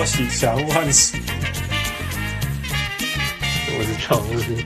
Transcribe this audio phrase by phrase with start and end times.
[0.00, 1.14] 我是小人物汉斯，
[3.76, 4.56] 我是小人物，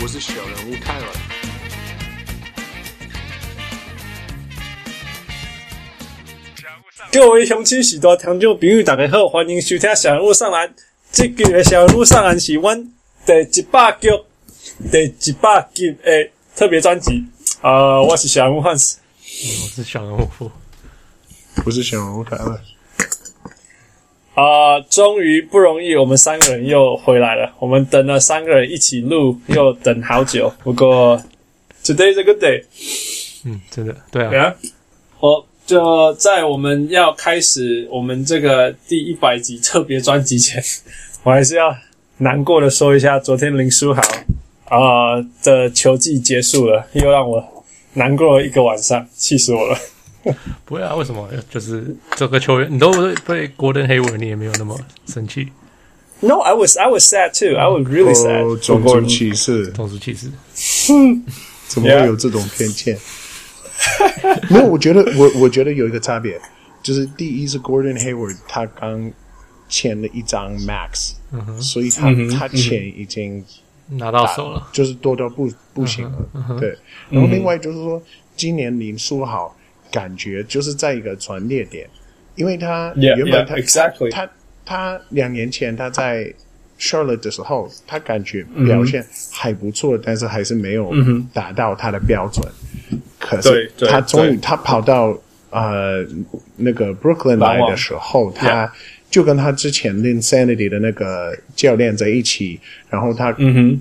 [0.00, 1.04] 我是小人物泰勒。
[7.12, 10.74] 各位乡亲、许多听众朋友，大家好，欢迎收听小人物上篮。
[11.10, 12.90] 这个的小人物上篮是阮
[13.26, 14.08] 第一百集、
[14.90, 17.22] 第一百集的特别专辑。
[17.60, 20.26] 啊、呃，我是小人物汉斯，我是小人物。
[21.56, 22.60] 不是小人物台了
[24.34, 24.80] 啊！
[24.88, 27.52] 终于不容易，我们三个人又回来了。
[27.58, 30.50] 我们等了三个人一起录，又等好久。
[30.64, 31.22] 不过
[31.84, 32.64] ，Today is a good day。
[33.44, 34.30] 嗯，真的，对啊。
[34.30, 34.56] 对啊，
[35.20, 40.62] 我就在我们要开始我们这个第一百集特别专辑前，
[41.24, 41.76] 我还是要
[42.16, 44.00] 难过的说一下，昨天林书豪
[44.64, 49.78] 啊、呃、的球季结束了，又让我难过了一个晚上，气死我了。
[50.64, 51.28] 不会啊，为什么？
[51.50, 52.92] 就是这个球员，你都
[53.26, 55.48] 被 Gordon Hayward，你也没有那么生气。
[56.20, 57.58] No, I was I was sad too.
[57.58, 58.44] I was really sad.
[58.44, 60.30] 哦、种族歧视，种族歧视，
[61.66, 62.96] 怎么会有这种偏见？
[64.48, 66.40] 没有，我觉得我我觉得有一个差别，
[66.80, 69.10] 就是第一是 Gordon Hayward，他刚
[69.68, 73.44] 签了一张 Max，、嗯、所以他、嗯、他钱已经
[73.88, 76.28] 拿到手了，就是多到不不行了。
[76.34, 76.78] 嗯、对，
[77.10, 78.00] 然后另外就是说，
[78.36, 79.52] 今年林书豪。
[79.92, 81.86] 感觉就是在一个转捩点，
[82.34, 84.10] 因为他原本他 yeah, yeah, exactly.
[84.10, 84.28] 他
[84.64, 86.32] 他两年前他在
[86.78, 90.04] Charlotte 的时候，他感觉表现还不错，mm -hmm.
[90.04, 90.90] 但是还是没有
[91.32, 92.44] 达到他的标准。
[92.90, 93.02] Mm -hmm.
[93.18, 95.16] 可是他终于他跑到
[95.50, 96.04] 呃
[96.56, 98.72] 那个 Brooklyn 来的时候，他
[99.10, 103.36] 就跟他之前 Linsanity 的那个教练在一起，然后他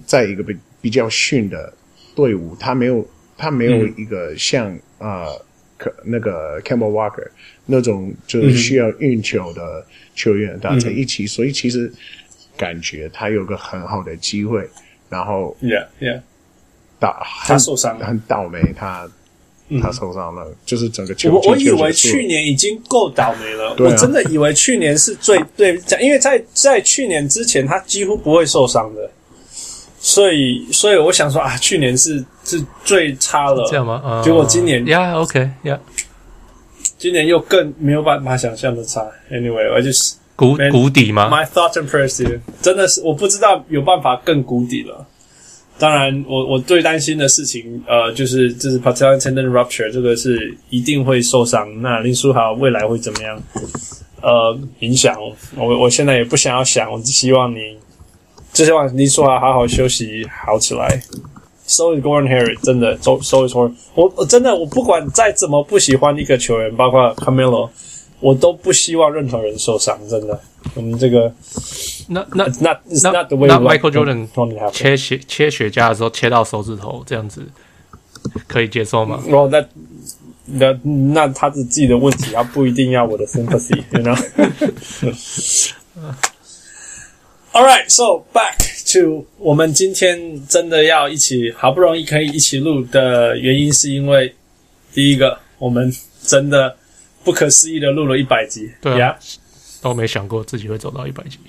[0.05, 1.73] 在一个比比较逊的
[2.13, 3.07] 队伍，他没有
[3.37, 5.05] 他没有一个像、mm -hmm.
[5.05, 5.45] 呃。
[6.03, 7.27] 那个 Campbell Walker
[7.65, 11.91] 那种就是需要运球的球员，大、嗯、家在一起，所以其实
[12.57, 14.67] 感觉他有个很好的机会，
[15.09, 16.21] 然后 Yeah Yeah，
[16.99, 19.09] 倒他受伤了，很倒霉，他、
[19.69, 21.33] 嗯、他受伤了，就是整个球。
[21.33, 29.09] 我我以为去年已经够倒霉了，我真的以为去年是最对，因为在在去年之前他几乎不会受伤的。
[30.03, 34.01] 所以，所以我想说啊，去年是是最差了，这样吗？
[34.03, 35.79] 嗯、结果今年呀、yeah,，OK，呀、yeah.，
[36.97, 39.05] 今年又更没有办法想象的差。
[39.31, 45.05] Anyway，我就是谷谷底吗？My thoughts and prayers 真的是我不知道有办法更谷底了。
[45.77, 51.79] 当然我，我我最担心的事情，呃，就是就是 patellar tendon rupture 这个是一定会受伤。
[51.83, 53.39] 那林书豪未来会怎么样？
[54.23, 55.15] 呃，影响
[55.55, 57.77] 我，我现在也不想要想，我只希望你。
[58.53, 61.01] 就希望你说啊，好好休息，好起来。
[61.65, 63.73] So is Gordon Hayward，真的，so so is Gordon。
[63.95, 67.69] 我我真的，我不管再怎么不喜欢一个球员，包括 Carmelo，
[68.19, 69.97] 我都不希望任何人受伤。
[70.09, 70.37] 真的，
[70.75, 71.33] 我们这个，
[72.09, 73.23] 那那那那那
[73.59, 77.47] Michael Jordan 切雪切雪茄的时候切到手指头，这样子
[78.47, 79.23] 可以接受吗？
[79.31, 79.65] 哦，那
[80.45, 80.77] 那
[81.13, 84.17] 那他是自己的问题，他不一定要我的 sympathy，you know。
[87.53, 88.55] All right, so back
[88.93, 94.33] to 我们今天真的要一起，好不容易可以一起录的原因，是因为
[94.93, 96.73] 第一个，我们真的
[97.25, 99.35] 不可思议的录了一百集，对啊，yeah?
[99.81, 101.39] 都没想过自己会走到一百集，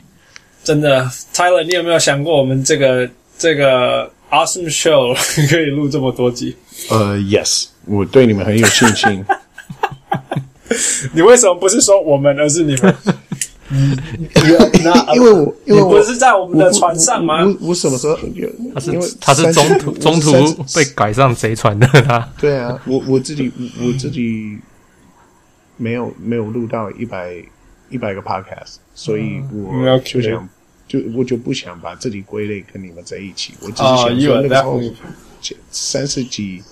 [0.65, 3.09] 真的，Tyler，你有没有想过我们这个
[3.39, 5.15] 这个 awesome show
[5.49, 6.57] 可以录这么多集？
[6.91, 9.25] 呃、uh,，Yes，我对你们很有信心。
[11.15, 12.93] 你为什么不是说我们，而是你们？
[13.75, 13.97] 嗯，
[15.15, 17.43] 因为我因为我不是在我们的船上吗？
[17.61, 18.19] 我我什么时候？
[18.75, 20.31] 他是他是中途中途
[20.75, 22.29] 被改上贼船的 他。
[22.39, 23.51] 对啊，我我自己
[23.81, 24.59] 我自己
[25.79, 27.35] 没有没有录到一百
[27.89, 30.47] 一百个 podcast，所以我就想
[30.87, 33.55] 就我就不想把自己归类跟你们在一起。
[33.63, 34.81] 我只是想说那个时候
[35.71, 36.63] 三十几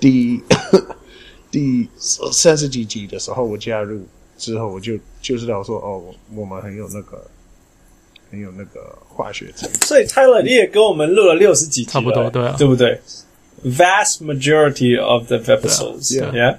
[0.00, 0.42] 第
[1.48, 4.04] 第三十几集的时候我加入。
[4.44, 4.92] 之后我就
[5.22, 6.02] 就知道说哦，
[6.34, 7.24] 我们很有那个
[8.30, 9.80] 很有那个化学成分。
[9.86, 13.00] 所以 Tyler 你也跟我们录了六十几集，差不多对啊，对不对
[13.64, 16.58] ？Vast majority of the episodes，yeah，没有 yeah.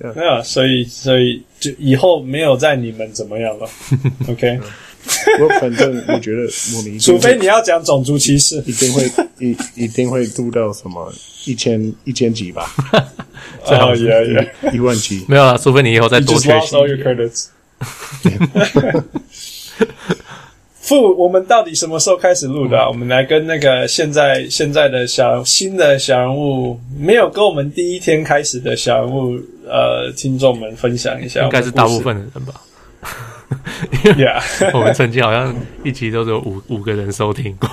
[0.00, 0.14] Yeah.
[0.14, 3.68] Yeah.，所以所以就以后没有在你们怎么样了，
[4.30, 4.60] OK？
[5.40, 6.42] 我反正我觉得
[6.76, 11.12] 我们 除非你要讲种族歧视，一定会一一定会度到什么
[11.46, 12.70] 一千一千集吧。
[13.64, 16.76] 最好也也，一万集没有了，除非你以后再多缺席。
[20.80, 22.86] 父，我们到底什么时候开始录的、啊？
[22.86, 31.42] 嗯、我们来跟那个现在现在的小新的小人物，没有跟我们第一天开始的小人物，呃，听众们分享一下。
[31.42, 32.54] 应该是大部分的人吧。
[34.02, 34.42] Yeah，
[34.74, 35.54] 我们曾经好像
[35.84, 37.68] 一集都是有五五个人收听过。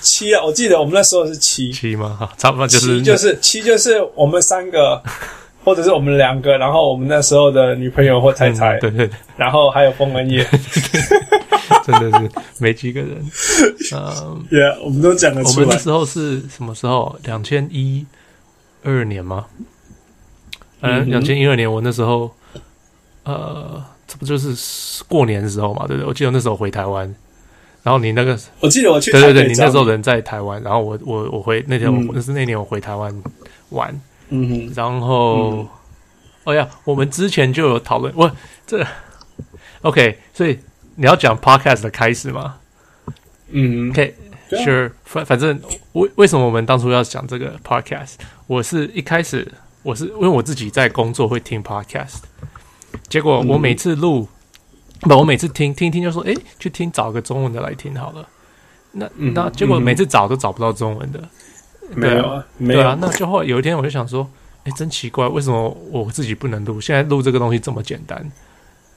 [0.00, 2.16] 七啊，我记得我们那时候是七七吗？
[2.18, 5.02] 哈，差不多就是七，就是七，就是我们三个。
[5.64, 10.42] 或者是我们两个，然后我们那时候的女朋友或太太，嗯、对对对，然后还有风恩叶，
[11.84, 13.10] 真的是没几个人。
[13.92, 15.66] 嗯，Yeah，我们都讲得出来。
[15.66, 17.18] 我们那时候是什么时候？
[17.24, 18.06] 两千一
[18.82, 19.44] 二年吗？
[20.80, 22.30] 嗯，两千一二年，我那时候，
[23.24, 25.86] 呃，这不就是过年的时候嘛？
[25.86, 26.08] 对不对？
[26.08, 27.14] 我记得那时候回台湾，
[27.84, 33.14] 然后你那个，我记得我去，对对对，你那时候人在台湾，然后我我我回那天我，我那是那年我回台湾
[33.68, 33.94] 玩。
[34.30, 35.68] 嗯哼，然后，嗯、
[36.44, 38.30] 哦呀，我们之前就有讨论，我
[38.66, 38.86] 这，
[39.80, 40.58] OK，所以
[40.96, 42.56] 你要讲 Podcast 的开始吗？
[43.50, 45.58] 嗯，OK，Sure，反反正
[45.92, 48.16] 为为什么我们当初要讲这个 Podcast？
[48.46, 49.50] 我是一开始
[49.82, 52.18] 我是因为我自己在工作会听 Podcast，
[53.08, 54.28] 结果我每次录，
[55.02, 58.28] 嗯、不，我每次听听听就说，哎，去听找个中文的来听好了，
[58.92, 61.22] 那、嗯、那结果每次找都找不到中文的。
[61.94, 62.80] 没有啊，没有。
[62.86, 64.28] 啊，那就后来有一天我就想说，
[64.64, 66.78] 哎，真奇怪，为什么我自己不能录？
[66.78, 68.30] 现在录这个东西这么简单，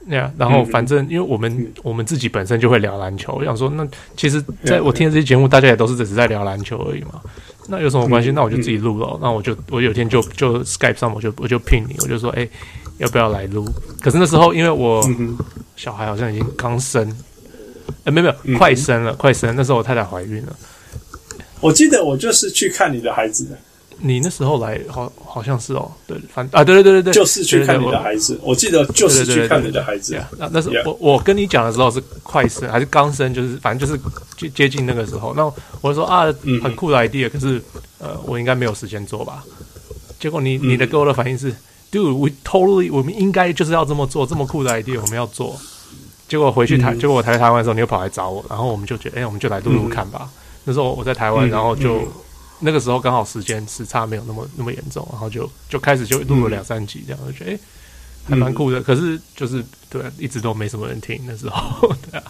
[0.04, 7.22] 那样，然后反正因为我们、嗯、我们自己本身就会聊篮球，我想说，那其实在我听的这些节目，大家也都是只是在聊篮球而已嘛，
[7.68, 8.30] 那有什么关系？
[8.32, 12.46] 那我就自己录了，那我就我有一天就就 Skype 上，我就我就聘你，我就说，哎，
[13.02, 13.68] 要不要来录？
[14.00, 15.02] 可是那时候因为我
[15.76, 17.06] 小孩好像已经刚生，
[18.04, 20.56] 哎，没有没有，快生了，快生，那时候我太太怀孕了。
[21.60, 23.58] 我记得我就是去看你的孩子的。
[24.04, 28.38] 你那时候来，好好像是哦，对，反啊，对对对对对，就是去看你的孩子。
[28.42, 30.20] 我记得就是去看你的孩子。
[30.38, 33.32] 那那是我我跟你讲的时候是快生还是刚生？
[33.32, 34.00] 就是反正就是
[34.36, 35.34] 接接近那个时候。
[35.34, 35.44] 那
[35.80, 36.24] 我就说啊，
[36.62, 37.60] 很酷的 idea，可是
[37.98, 39.44] 呃，我应该没有时间做吧？
[40.18, 41.54] 结果你你的给我的反应是
[41.92, 45.56] ，Dude，we totally，我们应该就是要这么做，这么酷的 idea，我们要做。
[46.26, 50.30] 结果回去台，结果我台台湾的时候，你又跑来找我，然后我们就觉得，哎，我们就来录录看吧。
[50.64, 52.00] 那时候我在台湾，然后就、
[52.60, 57.60] 那个时候刚好时间时差没有那么那么严重，然后就就开始就录了两三集，这样就觉得哎、欸、
[58.30, 58.80] 还蛮酷的。
[58.80, 62.24] 嗯、可是就是对，一直都没什么人听那时候， 对啊。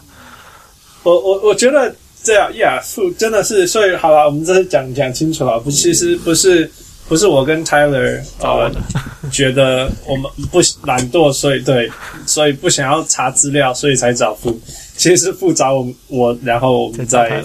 [1.05, 5.61] 我我我觉得这样呀，是真的是，所以好了，我们这是讲讲清楚了。
[5.61, 6.69] 不，其实不是
[7.09, 8.71] 不是我跟 Tyler 呃
[9.31, 11.91] 觉得我们不懒惰，所以对，
[12.27, 14.59] 所以不想要查资料，所以才找父。
[14.97, 17.43] 其实是父找我我，然后我们在。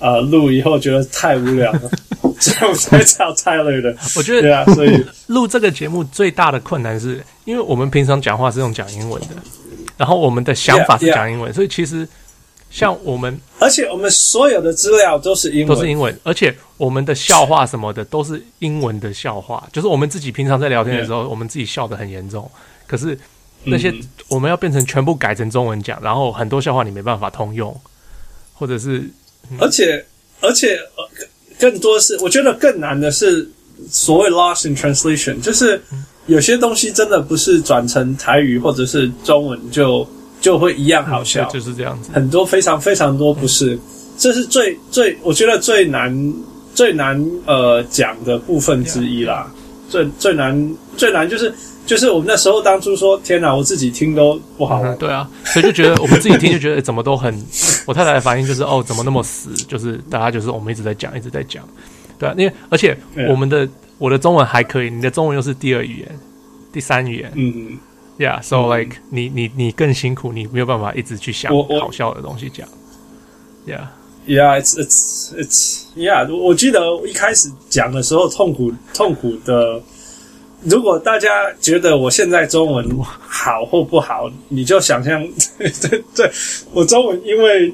[0.00, 1.80] 呃，录以后觉得太无聊了，
[2.38, 3.96] 所以我才找 Tyler 的。
[4.16, 9.28] 我觉得对啊，所以录这个节目最大的困难是，因为我们平常讲话是用讲英文的，
[9.96, 12.06] 然后我们的想法是讲英文，所以其实
[12.74, 22.50] 像我们，而且我们所有的资料都是英文，都是英文，而且我们的笑话什么的都是英文的笑话，就是我们自己平常在聊天的时候，我们自己笑得很严重，
[22.88, 23.16] 可是
[23.62, 23.94] 那些
[24.26, 27.80] 我们要变成全部改成中文讲，然后很多笑话你没办法通用，
[28.52, 29.08] 或者是。
[29.58, 30.04] 而且，
[30.40, 31.08] 而且，呃，
[31.60, 33.48] 更多是我觉得更难的是
[33.88, 35.80] 所谓 lost in translation，就是
[36.26, 40.08] 有些东西真的不是转成台语或者是中文就
[40.44, 42.10] 就会一样好笑，就是这样子。
[42.12, 43.78] 很多非常非常多不是，
[44.18, 46.34] 这是最最我觉得最难
[46.74, 49.50] 最难呃讲的部分之一啦。
[49.88, 51.50] 最最难最难就是。
[51.86, 54.82] 就是我们那时候当初说，天哪，我自己听都不好。
[54.94, 57.30] 对啊，所以就觉得我们自己听就觉得怎么都很。
[57.86, 59.50] 我太太的反应就是哦，怎么那么死？
[59.68, 61.62] 就是大家就是我们一直在讲，一直在讲。
[62.18, 62.96] 对啊，因为而且
[63.28, 66.08] 我们的我的中文还可以，你的中文又是第二语言、
[66.72, 67.30] 第三语言。
[67.34, 67.78] 嗯嗯。
[68.18, 72.66] Yeah，so like 你你你更辛苦，你没有办法一直去想好笑的东西讲。
[73.66, 76.32] Yeah，yeah，it's it's it's yeah。
[76.34, 79.82] 我记得一开始讲的时候，痛苦痛苦的。
[80.66, 81.28] 如果大家
[81.60, 85.22] 觉得我现在中文好或不好，你就想象，
[85.58, 86.30] 对对，
[86.72, 87.70] 我中文因为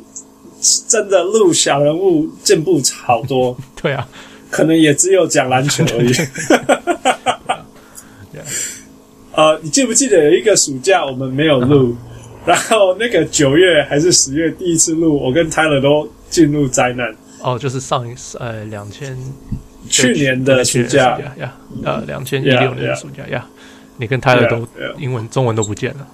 [0.88, 4.09] 真的录小人物进步好多，对啊，
[4.50, 6.12] 可能也只有讲篮球而已。
[9.33, 11.97] 呃，你记不记得有一个暑假我们没有录，
[12.47, 17.15] 然后那个九月还是十月第一次录，我跟 Tyler 都进入灾难。
[17.43, 19.17] 哦，就是上一次呃两千。
[19.89, 23.45] 去年的暑假呀，呃，两千一六年的暑假呀，
[23.97, 24.65] 你跟 Tyler 都
[24.99, 26.07] 英文、中文都不见了，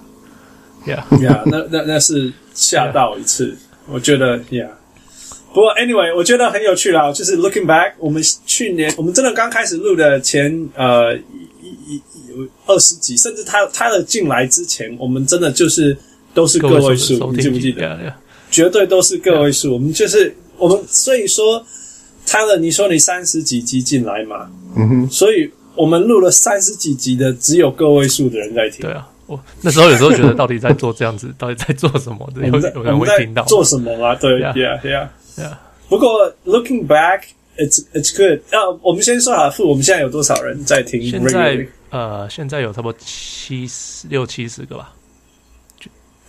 [0.87, 3.55] 呀呀，那那那是吓到一次，
[3.87, 4.65] 我觉得呀。
[5.53, 11.15] 不过 anyway，我觉得很有趣啦，就是 looking back，我们去年我们真的刚开始录的前呃
[11.87, 15.97] 一一有二十几，甚至他他的进来之前，我们真的就是
[16.33, 18.13] 都是个位数，你记不记得？
[18.51, 19.73] 绝对都是个位数。
[19.73, 21.65] 我们就是我们，所以说
[22.25, 24.49] ，Tyler，你说你三十几集进来嘛？
[24.75, 28.81] 嗯哼，所以我们录了三十几集的，只有个位数的人在听。
[28.81, 32.47] 对啊，我那时候有时候觉得，到底在做这样子， 到底在做什么的？
[32.47, 34.15] 有有人会听到做什么啊？
[34.15, 35.57] 对，Yeah，Yeah，Yeah。
[35.89, 38.41] 不过，Looking back，it's it's good。
[38.51, 41.01] 那我们先说好，我们现在有多少人在听？
[41.09, 44.93] 现在呃，现在有差不多七十六七十个吧。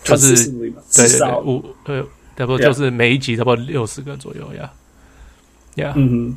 [0.04, 0.70] 就是对
[1.06, 2.00] 对对，五对，
[2.36, 4.72] 差不多就是每一集差不多六十个左右呀，
[5.74, 6.36] 呀，嗯哼。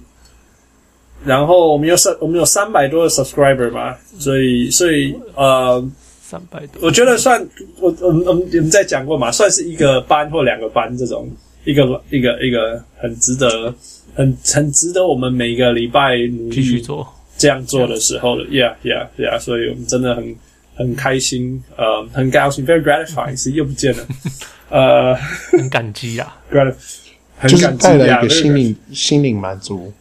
[1.24, 5.88] 然后我们有三，我们有三百多个 subscriber 吧，所以所以呃，
[6.22, 7.40] 三百多，我觉得算
[7.80, 11.30] 我我们我们我们在讲过嘛，算是一个班或两个班这种，
[11.64, 13.74] 一个一个一个很值得
[14.16, 16.18] 很很值得我们每个礼拜
[16.52, 17.08] 继续做
[17.42, 20.36] 这样做的时候了，yeah yeah yeah，所以我们真的很。
[20.74, 24.08] 很开心，呃，很高兴，very gratifying，是又不见了，
[24.72, 25.14] 呃，
[25.52, 26.36] 很感激啊
[27.48, 29.94] 是带来一个心灵心灵满足。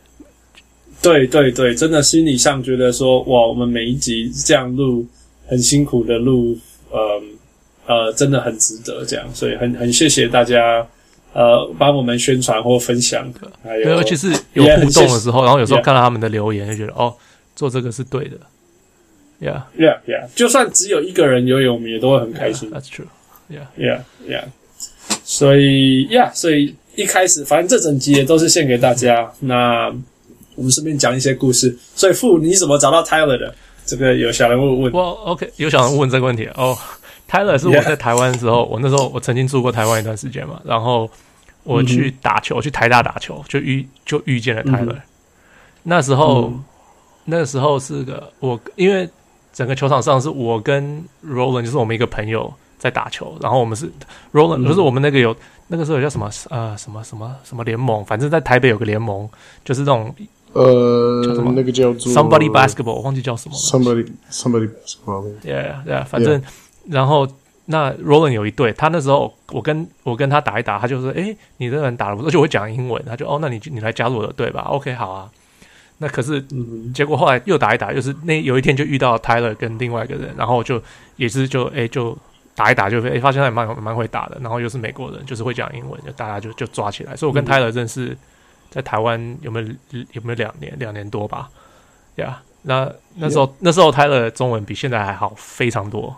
[1.03, 5.05] 对对对，真的心理上觉得说，哇，我们每一集这样录，
[5.49, 6.57] 很辛苦的录，
[6.91, 7.23] 呃
[7.87, 10.87] 呃，真的很值得这样，所以很很谢谢大家，
[11.35, 13.31] 呃，帮我们宣传或分享，
[13.63, 17.15] 还有尤其是有互动的时候，然后有时候看到他们的留言，就觉得哦，
[17.61, 18.39] 做这个是对的。
[19.39, 20.27] Yeah, yeah, yeah.
[20.35, 22.71] 就算只有一个人游泳，我们也都会很开心。
[22.71, 23.07] Yeah, that's true.
[23.51, 24.45] Yeah, yeah, yeah.
[25.23, 29.31] 所以，Yeah，所以一开始，反正这整集也都是献给大家。
[29.41, 29.93] 那
[30.55, 31.77] 我们顺便讲一些故事。
[31.95, 33.55] 所以，傅，你怎么找到 Tyler 的？
[33.85, 34.93] 这个有小人物问。
[34.95, 36.75] 我 OK，有小人问这个问题哦。
[37.29, 41.11] Tyler 是我在台湾的时候，我那时候我曾经住过台湾一段时间嘛，然后
[41.65, 44.97] 我去打球，我去台大打球，就遇就遇见了 Tyler。
[45.83, 46.53] 那时候，
[47.25, 49.09] 那时候是个我因为。
[49.53, 53.91] 整个球场上是我跟 Roland，就是我们一个朋友在打球，然后我们是
[54.33, 55.35] Roland，就是我们那个有
[55.67, 59.29] 那个时候有叫什么呃什么什么什么联盟，反正在台北有个联盟，
[59.65, 60.15] 就是那种
[60.53, 63.61] 呃叫什么那个叫做 Somebody Basketball，我忘记叫什么了。
[63.61, 66.41] Somebody Somebody Basketball，Yeah Yeah，反正
[66.89, 67.27] 然后
[67.65, 75.29] 那 Roland 有一队，他那时候我跟我跟他打一打，他就说：“诶，你这个人打了不错，而且我会讲英文。”他就哦，那你你来加入我的队吧，OK，好啊。
[76.03, 76.43] 那可是，
[76.95, 80.83] 结果后来又打一打，就是那有一天就遇到 Tyler 跟另外一个人，然后就
[81.17, 82.17] 也是就哎、欸、就
[82.55, 87.15] 打一打就哎发现他也蛮蛮会打的，然后又是美国人，就是会讲英文，就大家就就抓起来。
[87.15, 88.17] 所以我跟 Tyler 认识
[88.71, 89.67] 在台湾有没有
[90.13, 91.51] 有没有两年两年多吧？
[92.15, 96.17] 呀、yeah，那那时候那时候 Tyler 中文比现在还好非常多，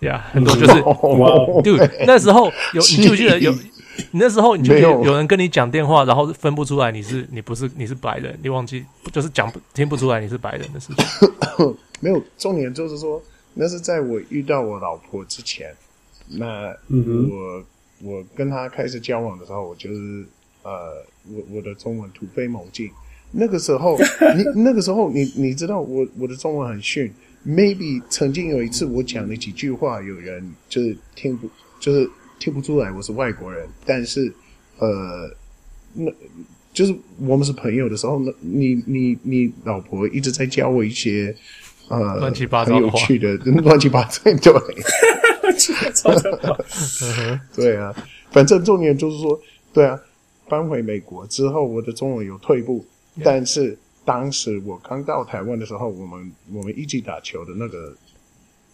[0.00, 3.54] 呀、yeah，很多 就是哇，对，那时候有你记不记得有？
[4.12, 11.76] 你那时候你就有有人跟你讲电话，然后分不出来你是你不是你是白人，你忘记就是讲听不出来你是白人的事情。
[12.00, 13.22] 没有，重点就是说，
[13.54, 15.74] 那是在我遇到我老婆之前，
[16.28, 17.64] 那我
[18.02, 20.24] 我跟她开始交往的时候，我就是
[20.62, 22.90] 呃，我我的中文突飞猛进。
[23.32, 23.98] 那个时候，
[24.36, 27.12] 你那个时候你你知道我我的中文很逊
[27.46, 32.10] ，maybe 曾经有一次我讲了几句话，有人就是听不就是。
[32.40, 34.32] 听不出来我是外国人，但是，
[34.78, 35.30] 呃，
[35.92, 36.10] 那
[36.72, 41.32] 就是我们是朋友的时候，那你你你老婆一直在教我一些
[41.88, 44.54] 呃乱七八糟很有趣的 乱七八糟，对，
[47.54, 47.94] 对啊，
[48.32, 49.38] 反正重点就是说，
[49.72, 50.00] 对啊，
[50.48, 52.84] 搬回美国之后，我的中文有退步.
[53.22, 57.94] 但是当时我刚到台湾的时候，我们我们一起打球的那个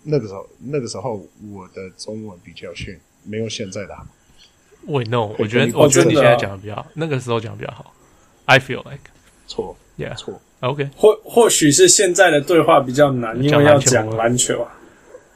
[0.05, 2.97] 那个时候，那个时候我的中文比较逊。
[3.27, 4.07] 没有现在的好。
[4.87, 7.93] 喂，no，我觉得我觉得你现在讲的比较好，那个时候讲的比较好。
[8.45, 9.11] I feel like
[9.49, 10.89] 错，yeah，错，OK。
[10.97, 14.71] 或或许是现在的对话比较难，因为要讲篮球啊，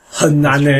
[0.09, 0.71] 很难呢。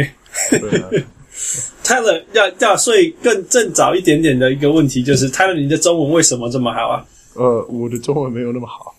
[1.83, 7.05] Tyler 要要，所以更正早一点点的一个问题就是，Tyler 你的中文为什么这么好啊？
[7.35, 8.95] 呃，我的中文没有那么好。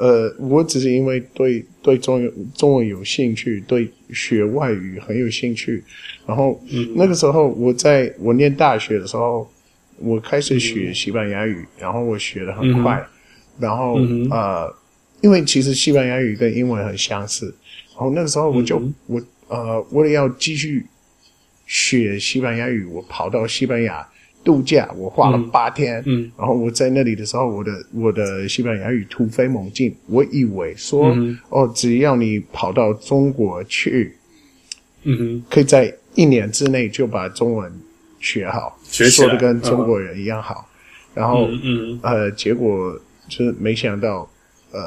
[0.00, 5.84] 呃，我只是因为对对中文中文有兴趣，对学外语很有兴趣。
[6.26, 9.46] 然后、嗯、那个时候，我在我念大学的时候，
[9.98, 12.96] 我开始学西班牙语，嗯、然后我学的很快。
[12.96, 13.08] 嗯、
[13.58, 14.74] 然后、嗯、呃，
[15.20, 17.54] 因为其实西班牙语跟英文很相似。
[17.90, 20.86] 然后那个时候，我就、嗯、我呃，为了要继续
[21.66, 24.08] 学西班牙语，我跑到西班牙。
[24.42, 29.94] 度假，我花了八天，嗯，嗯，然后我在那里的时候，我的我的西班牙语突飞猛进。
[30.06, 34.16] 我以为说，嗯、哦，只要你跑到中国去，
[35.04, 37.70] 嗯哼，可以在一年之内就把中文
[38.18, 40.66] 学好，学说的跟中国人一样好。
[41.14, 44.26] 嗯、然后，嗯，嗯呃，结果就是没想到，
[44.72, 44.80] 呃，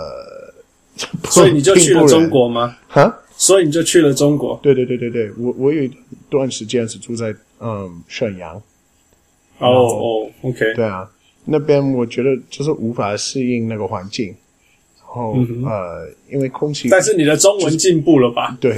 [1.29, 2.75] 所以你就去了中国吗？
[2.89, 3.19] 哈？
[3.35, 4.59] 所以你就去了中国？
[4.63, 5.91] 对对对对对，我我有一
[6.29, 8.61] 段时间是住在嗯沈阳。
[9.59, 11.09] 哦哦，OK，对啊，
[11.45, 14.27] 那边我觉得就是无法适应那个环境，
[14.97, 18.57] 然后、嗯、呃，因为空气，但是你的中文进步了吧？
[18.61, 18.75] 对，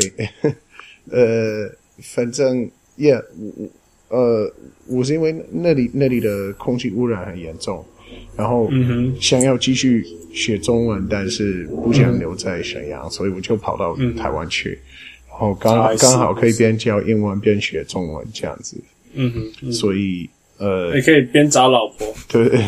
[1.10, 1.70] 呃，
[2.02, 3.14] 反正也
[4.10, 4.54] 我呃，
[4.88, 7.84] 我是因为那里那里的空气污染很严重，
[8.36, 8.70] 然后
[9.20, 18.78] 想要继续学中文，但是不想留在沈阳，嗯、所以我就跑到台湾去，嗯、然后刚刚好可以边教英文边学中文这样子。
[19.14, 19.72] 嗯哼，嗯。
[19.72, 22.08] 所以呃，你可以边找老婆。
[22.30, 22.44] 对，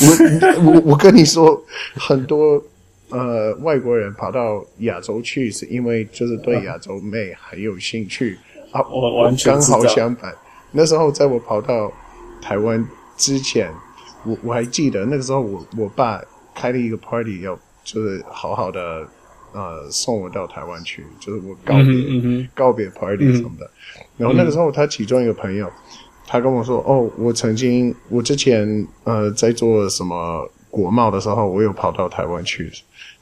[0.00, 1.62] 我我我跟你说，
[1.94, 2.62] 很多
[3.10, 8.38] 呃外国人跑到亚洲去，是因为就是对亚洲妹很有兴趣
[8.70, 8.80] 啊。
[8.90, 10.34] 我完全刚好相反，
[10.72, 11.92] 那时候在我跑到
[12.40, 12.82] 台湾
[13.16, 13.70] 之前，
[14.24, 16.22] 我我还记得那个时候我，我我爸
[16.54, 19.06] 开了一个 party，要就是好好的
[19.52, 23.66] 呃送我到台湾去，就是我告别、嗯嗯、告别 party 什么的。
[23.66, 23.70] 嗯
[24.18, 25.70] 然后那个时候，他其中一个朋友，
[26.26, 32.70] 他跟我说：“哦，我曾经，我之前呃在做什么国贸的时候，我有跑到台湾去。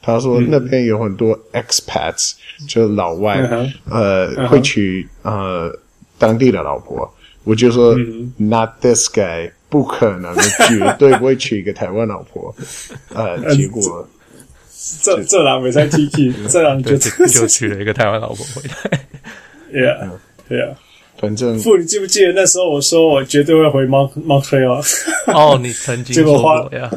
[0.00, 2.32] 他说那边有很多 expats，
[2.68, 3.38] 就是老外，
[3.90, 5.70] 呃，会娶呃
[6.18, 7.08] 当地的老婆。
[7.44, 7.94] 我就说
[8.36, 10.34] ，not this guy，不可能，
[10.68, 12.54] 绝对不会娶一个台湾老婆。
[13.14, 14.06] 呃，结果
[15.02, 19.00] 这这狼没在 T T，这狼就就娶了一个台湾老婆回来。
[19.72, 20.10] Yeah，
[20.48, 20.74] 对啊。”
[21.18, 24.84] 反正，傅，你记不记得那时候我说我绝对会回 Montreal？
[25.28, 26.90] 哦，你曾经 结果花呀，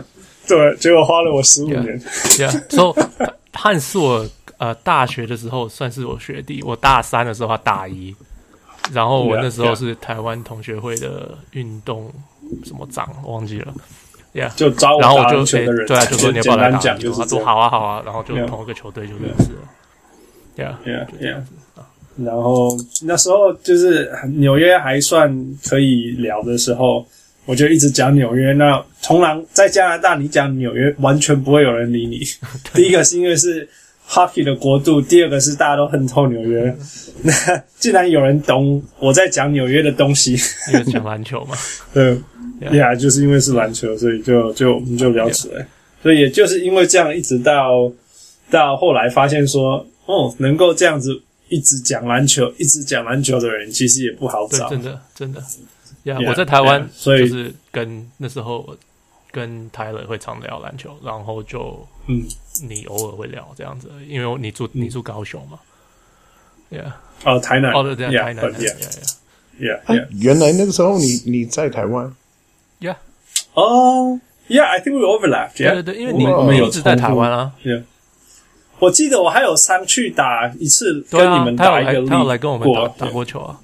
[0.48, 2.00] 对，结果花了我十五年。
[2.38, 8.16] Yeah，所以汉是我呃大学的时候算是我学弟，我大三的时候他大一，
[8.92, 12.12] 然后我那时候是台湾同学会的运动
[12.66, 13.74] 什么长，忘记了。
[14.34, 15.46] Yeah, 就招我然后我就
[15.86, 17.12] 对啊，就说你要不要来打篮球？
[17.12, 19.60] 他说好啊好啊，然后就同一个球队就认识了。
[20.58, 21.42] Yeah, yeah, yeah.
[22.24, 25.32] 然后那时候就是纽约还算
[25.64, 27.06] 可以聊的时候，
[27.46, 28.54] 我就一直讲纽约。
[28.54, 32.22] 那通常在加拿大，你讲纽约完全不会有人理你。
[32.74, 33.68] 第一个是因为是
[34.10, 36.76] hockey 的国度，第二个是大家都恨透纽约。
[37.22, 37.32] 那
[37.78, 40.36] 既然有人懂我在讲纽约的东西，
[40.72, 41.56] 因为讲篮球嘛，
[41.94, 42.18] 对，
[42.72, 45.66] 呀，就是因为是篮球，所以就就我们就聊起来。
[46.02, 47.92] 所以也就是因为这样，一直到
[48.50, 51.22] 到后来发现说，哦，能够这样子。
[51.50, 54.70] 一直讲篮球，一直讲篮球的人其实也不好找。
[54.70, 55.40] 真的，真的。
[56.04, 58.78] 呀、yeah, yeah,，我在台湾，所以就是跟那时候
[59.32, 62.24] 跟 Tyler 会常聊篮球，然后就嗯，
[62.64, 65.60] 你偶尔会聊这样子，因为你住你住高雄嘛。
[66.72, 66.92] Yeah，
[67.24, 72.14] 哦，台南，哦对对，台南，Yeah，Yeah，Yeah，原来那个时候你你在台湾
[72.80, 72.96] ？Yeah，
[73.54, 75.58] 哦，Yeah，I think we overlap。
[75.58, 77.54] 对对对，因为你我们一直在台湾啊。
[77.64, 77.84] Yeah。
[78.80, 83.60] 我记得我还有三去打一次，跟你们打一个，他有来跟我们打打过球啊。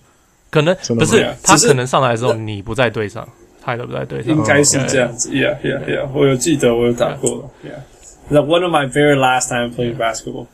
[0.49, 3.27] 可能不是他可能上来的时候你不在队上，
[3.61, 5.29] 他都不在队上，应该是这样子。
[5.29, 6.07] Yeah, yeah, yeah。
[6.13, 7.49] 我有记得我有打过了。
[8.31, 10.47] Yeah, one of my very last time playing basketball.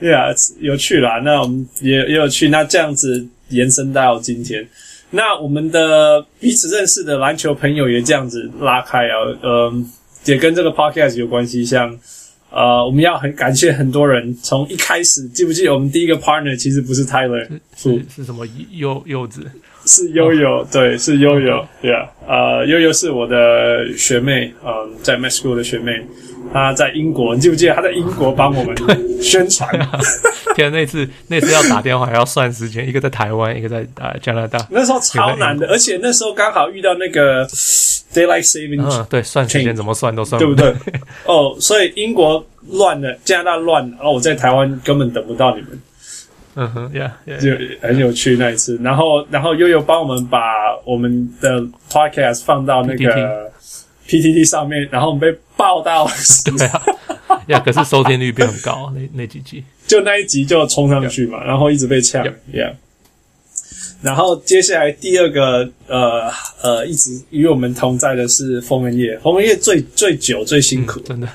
[0.00, 1.20] Yeah， 有趣啦。
[1.24, 2.48] 那我们也也有趣。
[2.48, 4.68] 那这样子延伸到今天，
[5.10, 9.14] 那我们的彼此认识的篮球朋友也这样子拉开啊。
[9.42, 9.90] 嗯，
[10.24, 11.98] 也跟这个 podcast 有关系，像。
[12.56, 19.46] 呃，我们要很感谢很多人，从一开始记不记得我们第一个 partner 其实不是 Tyler，是是，是什么柚柚子，
[19.86, 26.02] 是悠悠，哦、对，是悠悠，对啊，呃，悠悠是我的学妹，嗯、呃，在 Med School 的学妹，
[26.52, 28.76] 她在英国，你记不记得她在英国帮我们
[29.22, 29.68] 宣传？
[30.56, 37.46] 天，那次那次要打电话还要算时间，一个在台湾，一个在呃加拿大，那时候超难的，而且那时候刚好遇到那个。
[38.14, 40.72] Daylight saving，嗯，对，算时间怎么算都算不对？
[41.26, 45.78] 哦，所以英国乱了，加拿大乱了，然后我在台湾根本等不到你们。
[46.56, 47.38] 嗯哼，Yeah，, yeah.
[47.38, 48.78] 就很有趣那一次。
[48.82, 50.40] 然后，然后悠悠帮我们把
[50.84, 53.50] 我们的 Podcast 放到那个
[54.08, 56.08] PTT 上面，然后我们被爆到。
[56.56, 56.82] 对啊，
[57.48, 62.72] 呀，可是收听率变很高，那那几集，就那一集就冲上去嘛.然后一直被呛，Yeah。
[64.02, 66.30] 然后接下来第二个呃
[66.62, 71.28] 呃一直与我们同在的是冯文业，冯文业最最久最辛苦，嗯、真的，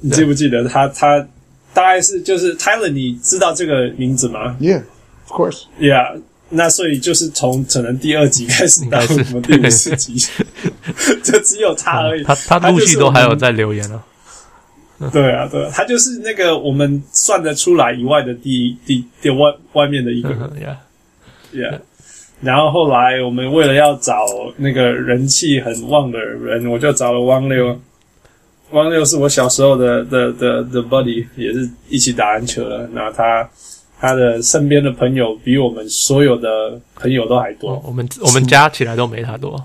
[0.00, 1.26] 你记不记得他他
[1.74, 6.20] 大概是就是 Tyler，你知道这个名字吗？Yeah，of course，Yeah。
[6.50, 10.14] 那所以就是从可能第二集开始到什么第五十集，
[11.22, 12.24] 就只有他而已。
[12.24, 14.00] 他他陆续都还有在留言哦。
[15.12, 20.50] 对啊，对啊，他就是那个我们算得出来以外的第第第外外面的一个人，
[21.52, 21.80] Yeah，Yeah。
[22.40, 24.24] 然后后来我们为了要找
[24.56, 27.78] 那个人气很旺的人，我就找了汪六。
[28.70, 32.88] 汪六是我小时候的的的的 buddy，也是一起打篮球的。
[32.92, 33.48] 那他
[33.98, 37.72] 他的身边的朋友比我们所有的朋友都还多。
[37.72, 39.58] 哦、我们我们加起来都没他多。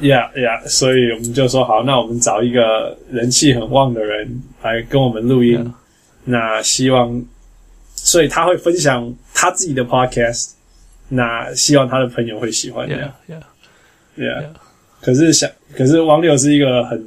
[0.00, 5.58] Yeah, yeah，所以我们就说好，那我们找一个人气很旺的人来跟我们录音。
[5.58, 5.72] Yeah.
[6.24, 7.24] 那希望，
[7.94, 10.50] 所以他会分享他自己的 podcast。
[11.08, 12.88] 那希望他的朋友会喜欢。
[12.88, 13.40] Yeah, yeah,
[14.18, 14.42] yeah.
[14.42, 14.44] yeah.
[15.00, 17.02] 可是想，可是王柳是一个很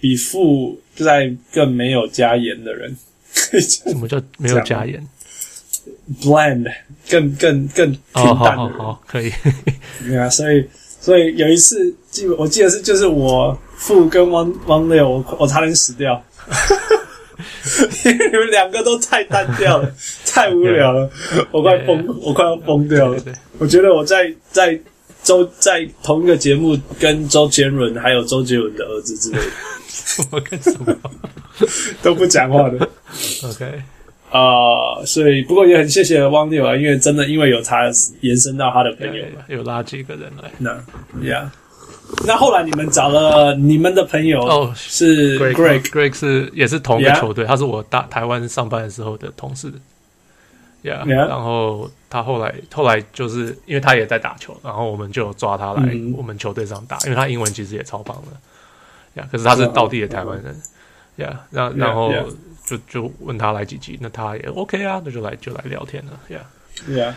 [0.00, 2.96] 比富在更没有加盐的人。
[3.32, 5.06] 什么叫没有加盐
[6.20, 6.66] ？Bland，
[7.08, 8.56] 更更更平淡的人。
[8.56, 9.32] Oh, 好好好，可以。
[10.06, 10.66] 对啊，所以。
[11.00, 16.22] 所以有一次，记我记得是就是我父跟汪汪六，我我差点死掉，
[18.04, 19.94] 因为你们两个都太单调了，
[20.26, 21.08] 太无聊了，
[21.52, 23.22] 我快疯，我快要疯掉了。
[23.58, 24.78] 我觉得我在在
[25.22, 29.52] 周在同一个节目跟周杰伦还有周杰伦的儿子之类的，
[30.32, 30.96] 我干什么
[32.02, 32.88] 都不讲话的。
[33.44, 33.82] OK。
[34.30, 40.50] 啊，uh, 所以不过也很谢谢汪六啊，因为真的因为有他延伸到他的朋友嘛，有拉几个人来。
[40.58, 40.70] 那
[41.18, 41.48] ，Yeah，
[42.26, 49.72] 那后来你们找了你们的朋友哦，是 Greg，Greg 是也是同一个球队，他是我大台湾上班的时候的同事。
[50.84, 51.26] Yeah，, yeah.
[51.26, 58.36] 然后他后来后来就是因为他也在打球，然后我们就抓他来我们球队上打，因为他英文其实也超棒的。
[59.18, 60.56] 呀，可是他是道地的台湾人。
[61.16, 62.10] 呀，然然后。
[62.68, 67.14] 就就问他来几集，那他也 OK 啊，那就来就来聊天了，Yeah，Yeah。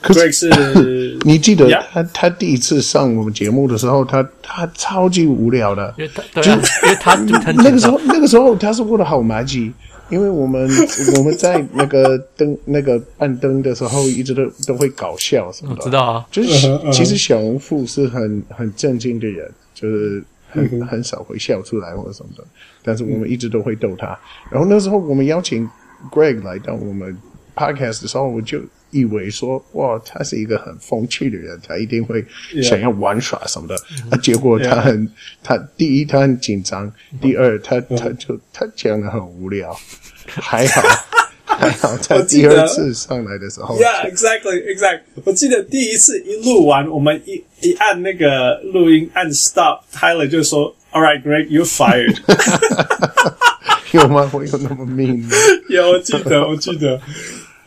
[0.00, 9.72] 可是 你记得他他第一次上我们节目的时候，他他超级无聊的，因为他对啊， 因为他那个时候那个时候他是过得好麻吉，
[10.10, 10.70] 因为我们
[11.16, 20.22] 我们在那个灯那个按灯的时候，一直都都会搞笑什么的，知道啊，就是其实小人物是很很正经的人，就是。
[20.54, 22.44] 很很少会笑出来或者什么的，
[22.82, 24.18] 但是我们一直都会逗他。
[24.50, 25.68] 然后那时候我们邀请
[26.10, 27.16] Greg 来到我们
[27.54, 32.24] Podcast 的时候，我就以为说，哇，他是一个很风趣的人，他一定会
[32.62, 33.74] 想要玩耍什么的。
[34.10, 35.08] 啊，结果他很，
[35.42, 39.76] 他第一他很紧张，第二他他就他讲的很无聊，
[40.26, 40.82] 还好。
[41.58, 45.00] 还好，在第二次上来的时候，Yeah, exactly, exactly。
[45.24, 52.16] 我记得第一次一录完，我们一一按那个录音按 Stop，Tyler 就说：“All right, Greg, you're fired。
[53.92, 54.28] ”有吗？
[54.32, 55.30] 我有那么命吗？
[55.68, 57.00] 有，我记得，我记得。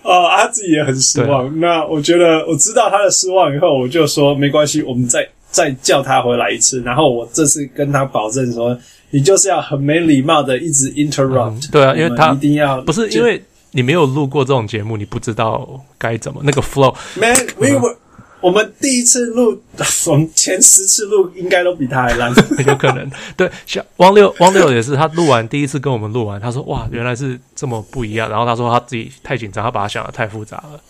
[0.03, 1.59] 哦，他自己也很失望。
[1.59, 6.81] 那我觉得，我知道他的失望以后，我就说没关系，我们再再叫他回来一次。
[6.81, 8.77] 然后我这次跟他保证说，
[9.09, 11.69] 你就是要很没礼貌的一直 interrupt。
[11.71, 13.41] 对啊，因为他一定要不是因为。
[13.77, 16.95] 你没有录过这种节目，你不知道该怎么那个 flow。
[17.13, 17.95] Man，we were，
[18.41, 19.61] 我们第一次录，
[20.07, 22.33] 我们前十次录应该都比他还烂，
[22.65, 23.07] 有可能。
[23.35, 30.81] 对，像汪六，汪六也是，他录完第一次跟我们录完，他说：“哇，原来是这么不一样。”然后他说他自己太紧张，他把他想的太复杂了。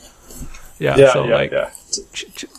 [0.79, 1.53] Yeah，so like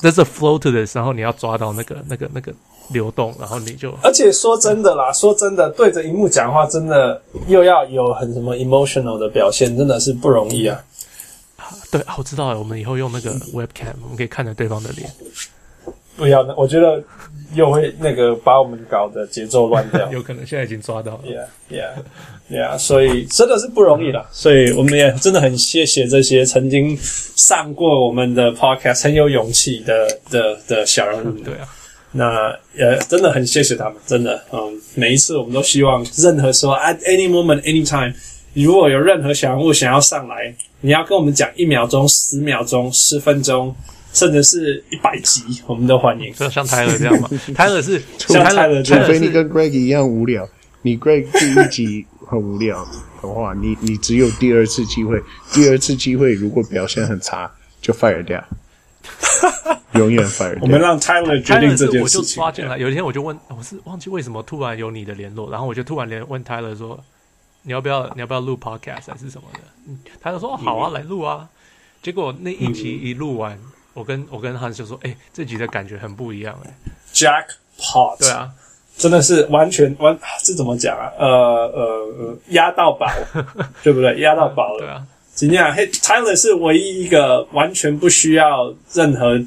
[0.02, 2.52] there's a flow to this，然后你要抓到那个、那个、那个。
[2.90, 3.92] 流动，然后你就……
[4.02, 10.82] 而且说真的啦，说真的，对着荧幕讲话，真的又要有很什么 emotional 的表现，真的是不容易啊。
[11.90, 15.10] 对，我知道了，我们以后用那个 webcam，我们可以看着对方的脸。
[16.16, 17.00] 不要，我觉得
[17.54, 20.08] 又会那个把我们搞的节奏乱掉。
[20.12, 21.20] 有可能现在已经抓到了。
[21.70, 24.26] Yeah，Yeah，Yeah，所以真的是不容易了。
[24.32, 31.38] 所以我们也真的很谢谢这些曾经上过我们的 podcast 很有勇气的的的小人物。
[31.44, 31.68] 对啊。
[32.12, 32.24] 那
[32.78, 38.14] 呃，真的很谢谢他们，真的，嗯，每一次我们都希望，任何时候，at any moment, anytime，
[38.54, 43.74] 如果有任何小人物想要上来，你要跟我们讲一秒钟、十秒钟、十分钟，
[44.14, 46.32] 甚至是一百集，我们都欢迎。
[46.34, 50.48] 像像泰勒这样嘛， 泰勒 是像泰勒，除非你跟 Greg 一样无聊，
[50.82, 52.86] 你 Greg 第一集很无聊
[53.20, 55.20] 的话，你你只有第二次机会，
[55.52, 57.50] 第二次机会如果表现很差，
[57.82, 58.42] 就 fire 掉。
[59.94, 60.58] 永远 fire。
[60.60, 62.02] 我们让 Tyler 决定这件事情。
[62.02, 66.98] 我就抓进来，有一天我就问，我是忘记为什么突然有你的联络，然后我就突然连问 Tyler 说，
[67.62, 69.60] 你要不要你要不要录 podcast 还是什么的？
[69.86, 71.48] 嗯，Tyler 说好啊，来录啊。
[72.02, 73.58] 结果那一集一录完，
[73.94, 76.72] 我跟我跟 Hans 就说，哎，这集的感觉很不一样哎。
[77.12, 78.18] Jackpot。
[78.20, 78.50] 对啊，
[78.96, 81.10] 真的是完全完，这怎么讲啊？
[81.18, 81.82] 呃呃
[82.18, 83.08] 呃，压到宝，
[83.82, 84.20] 对不对？
[84.20, 84.78] 压到宝了。
[84.78, 85.06] 对啊。
[85.38, 85.72] 怎样？
[85.72, 89.38] 嘿，Tyler 是唯一一个完全不需要任何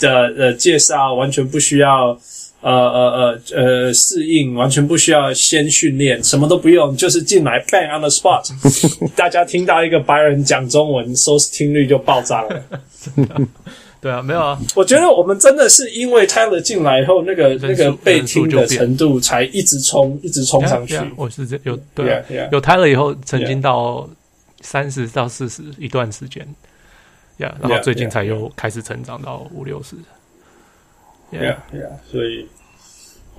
[0.00, 2.18] 的呃介绍，完全不需要
[2.60, 8.44] 呃呃呃呃适应，完全不需要先训练，什么都不用，就是进来 bang on the spot，
[9.14, 12.62] 大家听到一个白人讲中文，收视听率就爆炸了。
[14.02, 14.58] 对啊，没有啊。
[14.74, 20.98] 我觉得我们真的是因为 Tyler 进来以后，那个那个被听的程度才一直冲，一直冲上去。
[21.16, 24.08] 我是这有对啊有 Tyler 以后，曾经到。
[24.64, 26.42] 三十到四十一段时间，
[27.36, 29.94] 呀，然后最近才又开始成长到五六十。
[31.30, 31.90] Yeah, yeah.
[32.10, 32.48] 所以，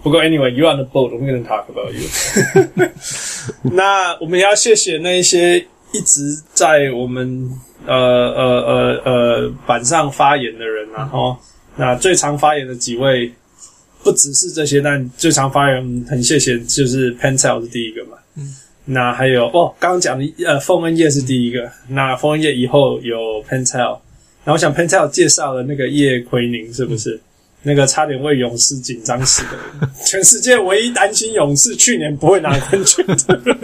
[0.04, 1.12] 不过 anyway, you on the boat.
[1.12, 2.08] I'm going to talk about you.
[3.74, 5.58] 那我们要谢谢那一些
[5.92, 7.50] 一直在我们
[7.88, 11.36] 呃呃呃呃板上发言的人，然后
[11.76, 13.34] 那最常发言的几位，
[14.04, 18.18] 不只是这些，但最常发言很谢谢，就是 pencil 是第一个嘛。
[18.36, 18.56] 嗯。
[18.86, 21.70] 那还有哦，刚刚讲的呃，凤恩叶是第一个。
[21.88, 23.98] 那凤恩叶以后有 Pentel，
[24.44, 27.16] 然后我想 Pentel 介绍了那个叶奎宁，是不是？
[27.16, 27.20] 嗯
[27.68, 33.58] 那个差点为勇士紧张死的人， 全世界唯一担心勇士去年不会拿冠军的 人。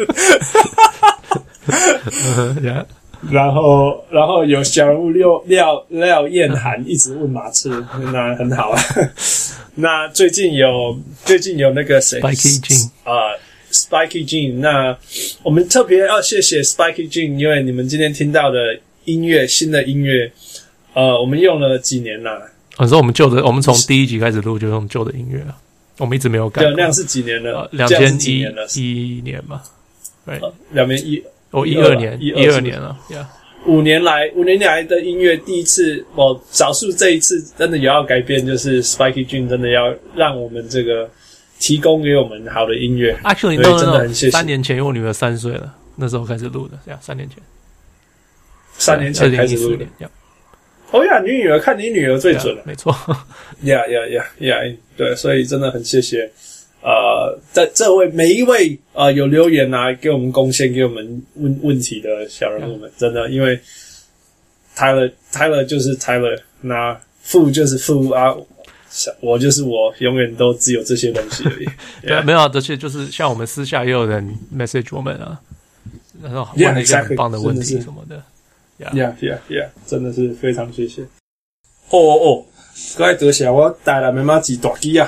[3.30, 7.70] 然后，然后有小人物廖廖廖彦涵一直问马刺，
[8.12, 8.82] 那很好啊。
[9.76, 12.20] 那最近有最近有那个谁
[13.04, 13.14] 啊
[13.72, 14.60] ，Spiky Jean。
[14.60, 14.98] 那
[15.44, 20.32] 我们特别要谢谢 Spiky Jean，因为你们今天听到的音乐，新的音乐，
[20.94, 22.52] 呃，我们用了几年了。
[22.78, 25.56] 我说我们旧的，我们从第一集开始录就用旧的音乐了，
[25.98, 26.62] 我们一直没有改。
[26.62, 27.70] 对，那样是几年了？
[27.74, 29.62] 两千一一年嘛，
[30.26, 30.40] 对，
[30.72, 32.98] 两年一哦一二年一二年了，
[33.68, 41.08] 五年来五年来的音乐，第一次我少数这一次真的也要改变，就是 Spiky June 真的要让我们这个
[41.62, 43.16] 提供给我们好的音乐。
[43.24, 44.32] Actually，真的很谢谢。
[44.32, 47.38] 三年前，因为我女儿三岁了，那时候开始录的，这样三年前，
[48.78, 49.86] 三年前开始录的。
[50.90, 52.92] 哦呀，你女儿看你女儿最准了，没错。
[53.62, 54.58] 呀呀呀呀，
[54.98, 56.30] 对，所以真的很谢谢，
[56.82, 63.58] 呃，在这位每一位呃有留言啊，给我们贡献，给我们问问题的小人物们真的，因为
[64.76, 68.36] Tyler Tyler 就是 Tyler，那富就是富啊，
[69.20, 71.66] 我就是我，永远都只有这些东西而已。
[72.02, 72.24] 对，yeah.
[72.24, 75.40] 没有啊，这些就是像我们私下也有人 message 我们啊，
[76.22, 78.22] 然后问了一些很棒的问题什么的。
[78.80, 79.68] Yeah, Yeah, yeah！
[79.86, 81.04] 真的是非常谢谢。
[81.90, 82.46] 哦哦哦，
[82.98, 85.08] 各位多谢，我带来没妈几大机啊！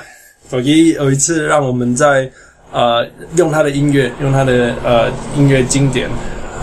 [0.50, 2.32] 大机有一次让我们在
[2.72, 6.08] 呃用他的音乐，用他的呃音乐经典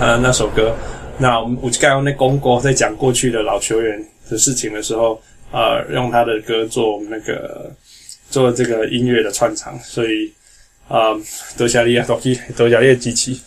[0.00, 0.72] 呃那首歌。
[1.18, 5.20] 那我们我刚刚那公过在讲过去的老球员的事情的时候，
[5.52, 7.74] 呃，用他的歌做那个
[8.30, 10.32] 做这个音乐的串场，所以
[10.88, 11.14] 啊，
[11.56, 13.40] 多谢你啊，大机，多谢你的机器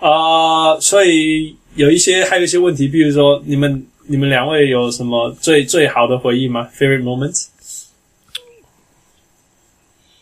[0.00, 1.56] 啊，所以。
[1.76, 7.48] 有一些，还有一些问题，比如说，你们你们两位有什么最最好的回忆吗？Favorite moments？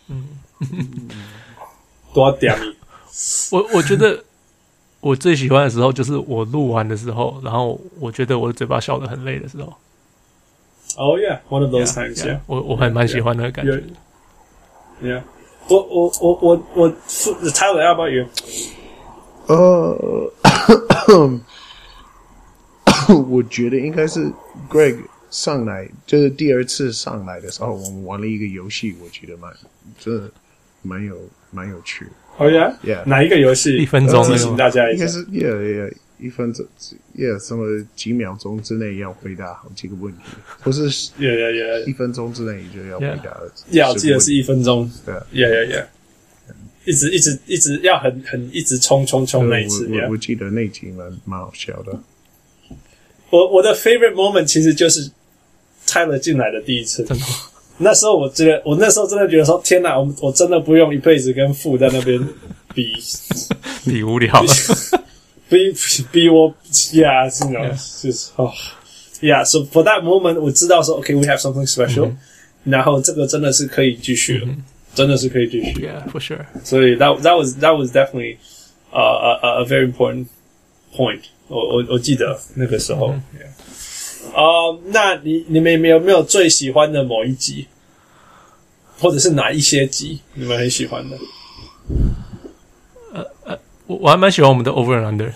[0.09, 0.31] 嗯，
[2.13, 2.75] 多点你。
[3.53, 4.25] 我我觉得
[4.99, 9.73] 我最喜欢的时候就是我录完的时候，然后我觉得我的嘴巴笑得很累的时候。
[10.97, 12.23] Oh yeah, one of those times.
[12.23, 12.41] Yeah，, yeah.
[12.47, 13.83] 我我还蛮喜欢那个感觉。
[15.03, 15.23] Yeah，, yeah.
[15.69, 16.93] 我我我我我
[17.53, 18.27] Tyler，how about you？
[19.47, 21.41] 呃。
[23.29, 24.33] 我觉得应该是
[24.71, 24.97] Greg
[25.31, 29.53] 上来，就是第二次上来的时候，我们玩了一个游戏，我觉得蛮，
[29.99, 30.31] 真的
[30.81, 31.17] 蛮有
[31.51, 32.07] 蛮有趣。
[32.39, 33.77] 哦呀，Yeah，哪一个游戏？
[33.77, 36.65] 一分钟提醒大家一下，应该是 Yeah Yeah，一分钟
[37.17, 40.21] Yeah，什么几秒钟之内要回答好几个问题，
[40.63, 43.37] 不是 Yeah Yeah Yeah，一分钟之内就要回答，
[43.71, 44.91] 要记得是一分钟。
[45.05, 45.87] 对，Yeah Yeah Yeah。
[46.87, 51.99] 一直一直一直要很很一直冲冲冲那一次，我我记得那集蛮蛮好笑的。
[53.31, 55.11] 我我的 favorite moment 其实就是
[55.87, 57.07] Tyler 进来的第一次。
[57.79, 62.21] 那时候我觉得，我那时候真的觉得说，天哪，我我真的不用一辈子跟富在那边
[62.75, 62.93] 比
[63.87, 64.45] 比无聊
[65.44, 66.54] 了，比比，比我，
[66.94, 68.52] yeah，是那种，就是哦，
[69.22, 72.12] yeah，so for that moment，我知道说，OK，we have something special，
[72.64, 74.48] 然后这个真的是可以继续了。
[74.96, 76.44] 真的是可以继续，Yeah, for sure.
[76.64, 78.38] 所以 that that was that was definitely
[78.92, 80.26] a a a very important
[80.96, 81.22] point.
[81.48, 83.10] 我我我记得那个时候。
[83.10, 83.42] 啊、mm
[84.34, 84.36] -hmm.
[84.36, 87.68] uh,，那你你们有没有没有最喜欢的某一集，
[88.98, 91.16] 或者是哪一些集你们很喜欢的？
[93.87, 95.33] 我我还蛮喜欢我们的 Over and Under，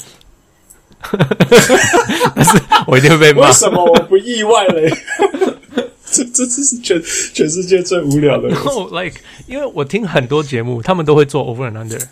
[2.35, 3.49] 但是我一定会被骂。
[3.49, 4.91] 为什么我不意外嘞？
[6.11, 7.01] 这这这是全
[7.35, 8.49] 全世界最无聊的。
[8.49, 12.03] 然后，like，因为我听很多节目，他们都会做 over and under。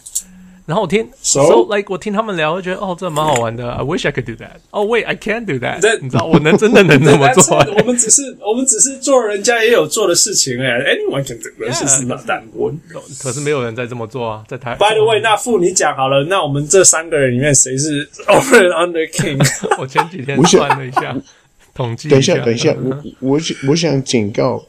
[0.66, 3.70] 然后我听，so, so like，我听他们聊，我觉得哦，这蛮好玩的。
[3.70, 4.56] I wish I could do that.
[4.70, 5.76] Oh wait, I can't do that.
[6.02, 7.56] 你知道，我能真的能这么做？
[7.78, 10.66] 我们只是我们只是做人家也有做的事情哎。
[10.80, 11.78] Anyone can do this.
[11.80, 12.78] This is not that one.
[13.22, 14.74] 可是没有人在这么做啊，在台。
[14.74, 19.38] By the way，那富你讲好了，那我们这三个人里面谁是 over and under king？
[19.78, 21.16] 我前几天算了一下。
[21.74, 24.64] 统计一等一下，等一下，我我我想警告，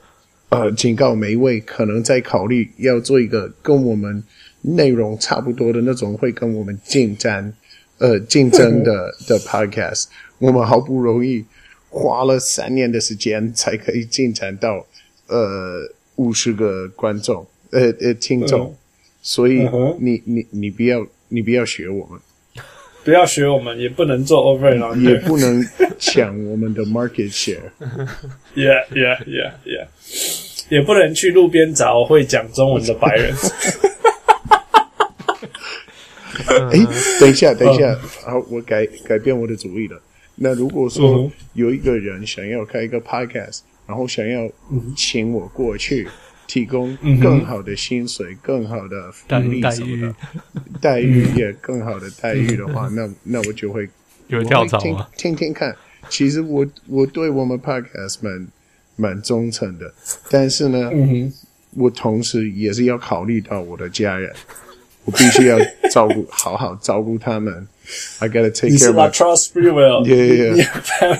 [0.49, 4.21] 呃，警告每一位可能在考虑要做一个跟我们
[4.61, 7.53] 内容差不多的那种，会跟我们竞争
[7.97, 10.05] 呃竞争的的 podcast，
[10.39, 11.43] 我们好不容易
[11.89, 14.85] 花了三年的时间才可以进展到
[15.27, 18.75] 呃五十个观众呃呃听众，
[19.21, 19.67] 所以
[19.99, 22.19] 你你你不要你不要学我们。
[23.03, 25.65] 不要学我们，也不能做 over 也不能
[25.97, 27.71] 抢我们的 market share。
[28.53, 29.87] Yeah, yeah, yeah, yeah。
[30.67, 33.33] 也不能去路边找会讲中文的白人。
[36.71, 36.79] 哎，
[37.19, 40.01] 等一下，等一下，好，我改改变我的主意了。
[40.35, 44.49] 那如果说有一个人想要开一个 podcast，然后想要
[44.95, 46.07] 请我过去。
[46.49, 50.15] 提供更好的薪水、嗯、更好的福利什么的
[50.79, 53.89] 待遇，也更好的待遇的话， 嗯、那那我就会
[54.27, 55.75] 有跳槽听听听看。
[56.07, 58.47] 其实我我对我们 podcast 蛮
[58.95, 59.93] 蛮忠诚的，
[60.31, 61.29] 但是呢，嗯、
[61.71, 64.33] 我同时也是要考虑到我的家人，
[65.06, 65.58] 我必须要
[65.90, 67.66] 照顾好好照顾他们。
[68.20, 70.06] I gotta take care of my trust free will.
[70.06, 70.68] Yeah, yeah.
[70.96, 71.18] yeah.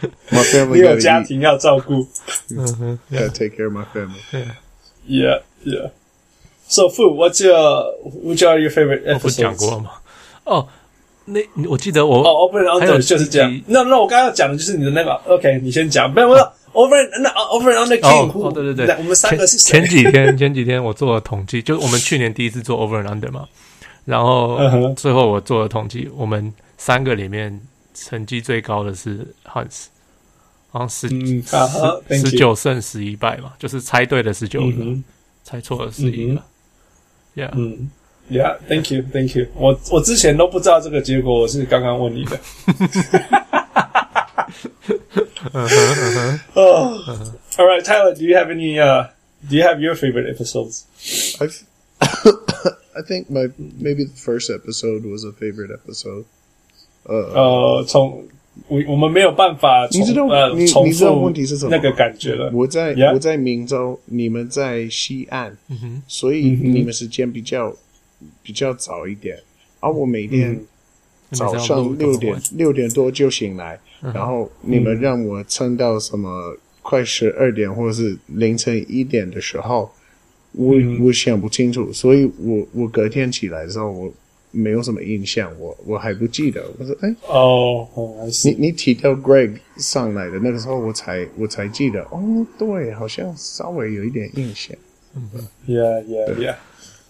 [0.29, 2.07] My family 你有家庭要照顾，
[2.49, 4.21] 嗯哼，gotta take care of my family.
[5.07, 5.91] Yeah, yeah.
[6.67, 9.13] So, Fu, what's your which are your favorite episodes?
[9.13, 9.91] 我不讲过了吗？
[10.43, 10.67] 哦，
[11.25, 13.61] 那我记得我哦，Over and Under 就是这样。
[13.67, 16.13] 那那我刚刚要讲的就是你的那个，OK，你先讲。
[16.13, 16.37] 不要，我
[16.72, 18.48] Over 那 Over and Under King。
[18.48, 23.46] 哦，对对对，我们三个是前几天 前几天我做了统计，就是我们去年第一次做 Over and Under 嘛，
[24.04, 24.58] 然后
[24.96, 27.60] 最后我做了统计，我们三个里面
[27.94, 29.86] 成绩最高的是 Hans。
[30.74, 31.06] 好像十
[32.08, 34.96] 十九胜十一败嘛，就是猜对了十九个，
[35.44, 36.40] 猜错了十一个。
[37.36, 37.90] Yeah，嗯
[38.30, 39.48] ，Yeah，Thank you，Thank you。
[39.54, 42.40] 我我之前都不知道这个结果，我是刚刚问你的。
[46.55, 46.99] Oh,
[47.57, 48.79] all right, Tyler, do you have any?
[48.79, 49.07] Uh,
[49.47, 50.85] do you have your favorite episodes?
[51.39, 51.47] I
[52.95, 53.47] I think my
[53.79, 56.25] maybe the first episode was a favorite episode.
[57.03, 58.25] 呃，从。
[58.67, 61.69] 我我们没有办法，你知道，呃、你你知道问题是什么？
[61.69, 62.49] 那个感觉了。
[62.51, 63.13] 我在 Yeah?
[63.13, 67.75] 我在明州，你们在西岸，嗯、哼所以你们时间比较、嗯、
[68.21, 69.39] 哼比较早一点。
[69.79, 70.59] 而我每天
[71.33, 79.90] 早上六点六点多就醒来，嗯、哼 然后你们让我撑到什么快十二点或者是凌晨一点的时候，
[80.52, 84.12] 我、我想不清楚，所以我我隔天起来的时候我。
[84.54, 86.62] 没有什么印象，我我还不记得。
[86.78, 87.88] 我说，哎，哦，
[88.44, 94.76] 你你提到 Greg 上来的那个时候，我才我才记得，哦，对，好像稍微有一点印象。
[95.14, 96.56] 嗯，Yeah, yeah, yeah。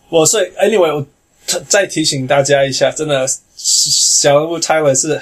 [0.09, 1.05] 我所以，Anyway，我
[1.69, 3.27] 再提醒大家一下，真的，
[3.57, 5.21] 小人物 Tyler 是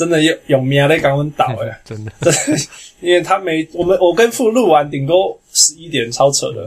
[0.00, 2.60] 真的有有名的港文岛哎， 真的，真的，
[3.02, 6.66] 因为他没我们我跟富录完顶多十一点，超扯的。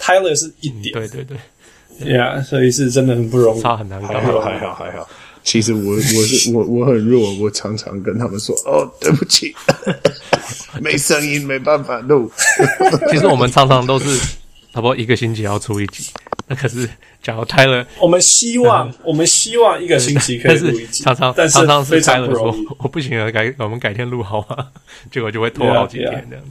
[0.00, 1.36] Tyler 是一点，对对对。
[2.00, 4.06] Yeah，所以是真的很不容易，差很难搞。
[4.08, 5.08] 还好还好还好。
[5.42, 9.52] 其实我我是我我很弱，我常常跟他们说哦，对不起，
[10.80, 12.30] 没声音没办法录。
[13.10, 14.16] 其实我们常常都是
[14.72, 16.04] 差不多一个星期要出一集。
[16.48, 16.88] 那可是
[17.22, 24.68] 假如 Tyler， 我们希望我们希望一个星期可以录一集，常常但是常常是 Tyler 说我不行了，改我们改天录好吗？
[25.10, 26.50] 结果就会拖好几天这样子。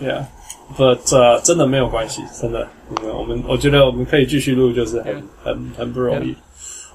[0.00, 0.24] Yeah。
[0.76, 2.66] 不，这真的没有关系，真的。
[3.02, 6.34] 我们我觉得我们可以继续录，就是很很很不容易。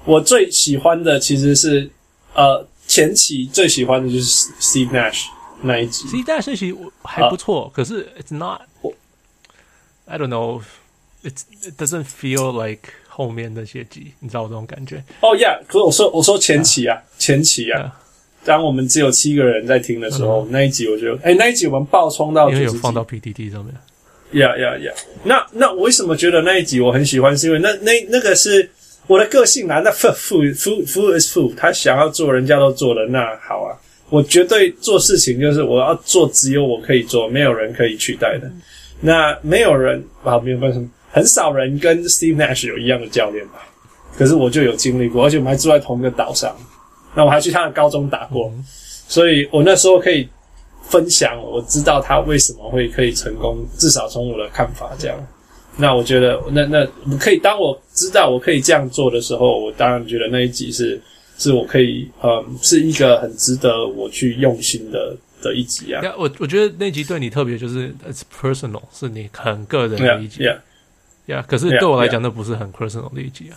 [0.04, 1.88] 我最喜欢的其实是
[2.34, 5.26] 呃前期最喜欢的就是 Steve Nash
[5.62, 6.08] 那一集。
[6.08, 8.62] Steve Nash 那集还不错，啊、可是 It's not。
[10.06, 10.60] I don't know.
[11.22, 14.96] It it doesn't feel like 后面那些集，你知道我这种感觉？
[15.20, 15.60] 哦、oh,，Yeah。
[15.66, 17.22] 可是我说我说前期啊，yeah.
[17.22, 17.80] 前期啊。
[17.82, 17.90] Yeah.
[18.42, 23.74] 当我们只有七个人在听的时候，嗯、那一集我觉得，哎、欸，那一集我们爆冲到，因为有放到 PTT 上面。
[24.32, 24.94] Yeah, yeah, yeah！
[25.24, 27.36] 那那我为什么觉得那一集我很喜欢？
[27.36, 28.70] 是因为那那那个是
[29.06, 29.80] 我的个性啊。
[29.84, 33.76] 那 Fu Fu Fu is Fu，他想要做，人家都做了，那好啊。
[34.08, 38.46] 我绝对做事情就是我要做，只有我可以做，没有人可以取代的。
[38.46, 38.62] 嗯、
[39.00, 40.80] 那没有人啊，没有办法，
[41.10, 43.66] 很少人跟 Steve Nash 有一样的教练吧？
[44.16, 46.54] 可是我就有经历过，而且我们还住在同一个岛上。
[47.14, 48.64] 那我还去他的高中打过，嗯、
[49.08, 50.28] 所以我那时候可以
[50.82, 55.16] 分享，我知道他为什么会可以成功，至少从我的看法这样。
[55.76, 56.86] 那我觉得，那那
[57.18, 61.00] 可以当我知道我可以这样做的时候，我当然觉得那一集是
[61.38, 66.02] 是我可以，嗯，是一个很值得我去用心的的一集啊。
[66.16, 70.44] 我我觉得那集对你特别，就是 it's personal，是你很个人的一集。
[71.30, 73.56] Yeah, 可是对我来讲，那不是很 personal 的一集啊。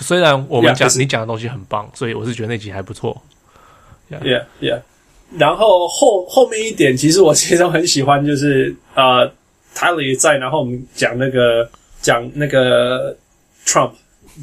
[0.00, 3.20] 虽然我们讲你讲的东西很棒，所以我是觉得那集还不错。
[4.10, 4.80] Yeah, yeah.
[5.36, 9.30] 然后后后面一点，其实我其实很喜欢，就是呃
[9.74, 11.68] ，Tyler 也在，然后我们讲那个
[12.00, 13.14] 讲那个
[13.66, 13.90] Trump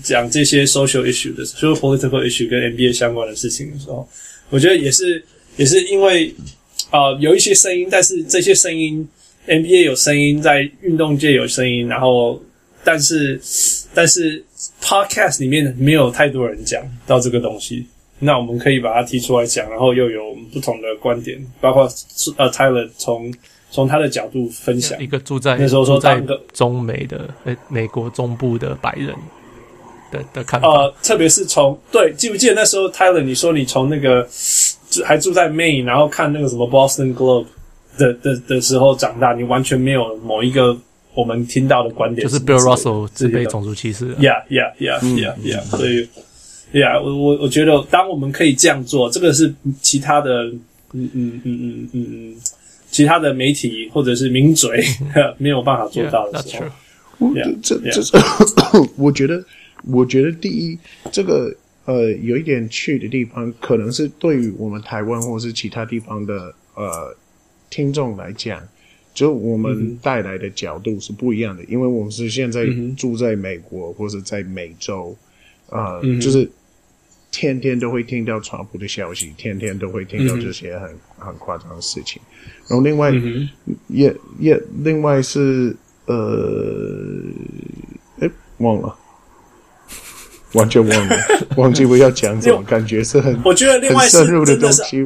[0.04, 4.08] 讲这些 social issue 的时候，就是 political issue 跟 NBA 相关的事情的时候，
[4.52, 5.24] 我觉得也是
[5.58, 6.36] 也是因为
[6.92, 9.08] 呃有一些声音，但是这些声音
[9.48, 12.40] NBA 有声音，在运动界有声音，然后
[12.86, 13.42] 但是
[13.94, 14.42] 但是
[14.82, 17.86] podcast 里面没有太多人讲到这个东西，
[18.20, 21.90] 那我们可以把它提出来讲，然后又有不同的观点，包括
[22.38, 23.34] 呃 Tyler 从。
[23.72, 26.24] 从他的角度分享，一个住在那时候说在
[26.54, 29.14] 中美的诶美国中部的白人
[30.10, 34.26] 的的看法，呃，特别是从对记不记得那时候 Tyler 你说你从那个
[35.04, 37.48] 还住在 Maine，然后看那个什么 Boston Globe
[37.98, 40.78] 的的的时候长大，你完全没有某一个
[41.16, 46.08] 我们听到的观点，就是 Bill Russell 是被种族歧视的，Yeah Yeah Yeah Yeah Yeah，所以
[46.74, 50.44] Yeah 我我我觉得当我们可以这样做，这个是其他的，
[50.94, 52.36] 嗯嗯嗯嗯嗯嗯。
[52.92, 54.82] 其他的媒体或者是名嘴
[55.38, 56.58] 没有办法做到的时
[57.20, 58.14] 候，这这这是
[58.96, 59.44] 我觉得，
[59.92, 60.78] 我觉得第一，
[61.12, 61.54] 这个
[61.84, 67.14] 呃有一点去的地方，可能是对于我们台湾或是其他地方的呃
[67.70, 68.66] 听众来讲，
[69.16, 75.18] 就我们带来的角度是不一样的，嗯、因为我们是现在住在美国或者在美洲，
[75.70, 76.48] 呃，嗯、就是。
[77.38, 82.22] 天天都会听到川普的消息，天天都会听到这些很、嗯、很夸张的事情。
[82.70, 83.50] 然后另外、嗯、
[83.90, 87.22] 也也另外是呃，
[88.22, 88.96] 哎，忘了，
[90.54, 91.18] 完全忘了，
[91.58, 95.06] 忘记我要讲什么，感觉是很我觉得另外是很深入的东西。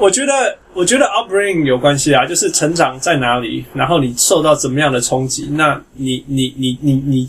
[0.00, 7.28] 我觉得我觉得 upbringing 有关系啊，就是成长在哪里，然后你受到怎么样的冲击，那你你你你你。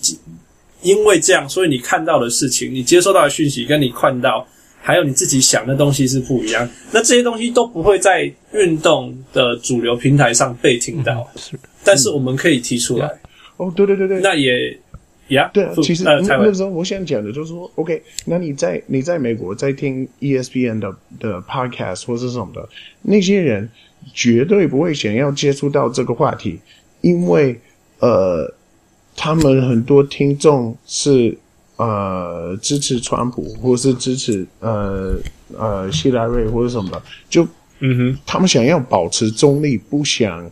[0.84, 4.45] 因为这样，所以你看到的事情，你接收到的讯息，跟你看到，
[4.80, 6.70] 还有你自己想的东西是不一样。
[6.91, 11.28] 那这些东西都不会在运动的主流平台上被听到。
[11.34, 13.10] 嗯、是，但是我们可以提出来。
[13.58, 14.80] 哦，对对对对，那也
[15.30, 15.74] 呀，对啊。
[15.84, 22.68] 其实、呃、那时候我想讲的就是说，OK，那你在你在美国在听 ESPN 的的 podcast 或是什么的，
[23.02, 23.70] 那些人
[24.14, 26.60] 绝对不会想要接触到这个话题，
[27.02, 27.60] 因为
[28.00, 28.54] 呃。
[29.20, 31.36] 他们很多听众是
[31.78, 35.18] 呃支持川普，或是支持呃
[35.58, 37.44] 呃希拉瑞或者什么的，就
[37.80, 40.48] 嗯哼，他们想要保持中立，不想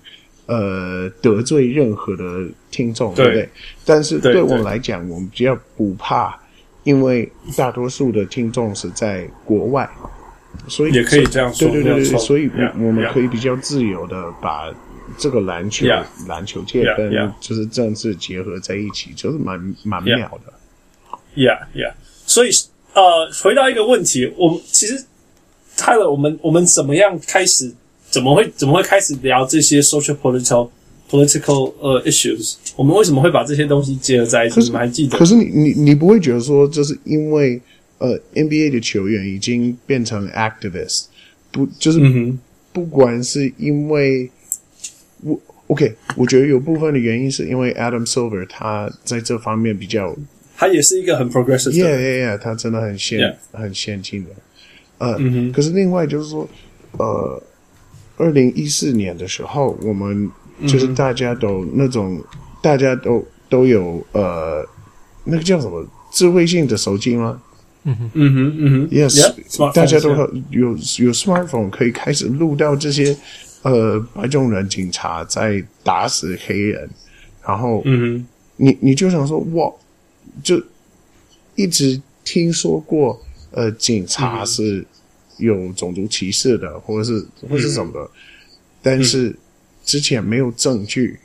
[0.46, 3.50] 呃得罪任何的听众，对，对不对？
[3.86, 6.38] 但是对我来讲，我们比较不怕，
[6.84, 9.90] 因为大多数的听众是在国外，
[10.68, 14.74] 所以也可以这样说，对对对对，所以我们可以比较自由的把。
[15.20, 15.86] 这个篮球
[16.28, 20.52] 篮球界跟就是政治结合在一起就是蛮蛮妙的。
[21.36, 21.94] Yeah, yeah.
[22.26, 22.50] 所以
[22.94, 25.06] 呃，回到一个问题，我们其实
[25.78, 27.72] Tyler，我们我们怎么样开始？
[28.16, 30.70] 怎么会怎么会开始聊这些 social political
[31.10, 32.56] political 呃、uh, issues？
[32.78, 34.62] 我们为什么会把这些东西结合在一起？
[34.62, 35.18] 你们还记得？
[35.18, 37.62] 可是你你你不会觉得说，就是因为
[37.98, 41.08] 呃 NBA 的球员已经变成 activist，
[41.52, 42.00] 不就是
[42.72, 44.32] 不管是因为。
[45.24, 50.16] 我 OK，我觉得有部分的原因是因为 Adam Silver 他在这方面比较，
[50.56, 54.30] 他也是一个很 progressive 的，Yeah Yeah Yeah，他真的很先.很先进的。
[55.00, 55.52] 呃，mm hmm.
[55.52, 56.48] 可是另外就是说，
[57.00, 57.42] 呃，
[58.18, 60.30] 二零一四年的时候，我们
[60.68, 61.74] 就是大家都、mm hmm.
[61.76, 62.22] 那种，
[62.62, 64.66] 大家都都有呃，
[65.24, 67.42] 那个叫什么智慧性的手机吗？
[67.84, 73.16] 嗯哼嗯哼嗯哼，Yes，大家都有有有 smartphone 可以开始录到这些。
[73.66, 76.88] 呃，白种人警察在打死黑人，
[77.44, 79.74] 然后，嗯哼，你你就想说，哇，
[80.44, 80.62] 就
[81.56, 84.86] 一直听说过，呃，警察是
[85.38, 88.10] 有种族歧视的，或者是或者是什么的，嗯、
[88.82, 89.36] 但是
[89.84, 91.18] 之前没有证据，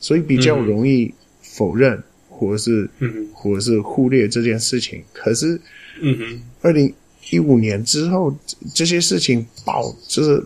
[0.00, 5.02] 所以比较容易否认，或者是，嗯，或者是忽略这件事情。
[5.12, 5.60] 可是，
[6.00, 6.92] 嗯哼，二零
[7.30, 8.34] 一五年之后，
[8.74, 10.44] 这些事情爆，就是。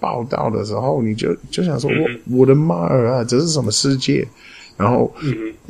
[0.00, 4.24] 报道的时候，你就就想说，我我的妈啊，这是什么世界？
[4.76, 5.12] 然后，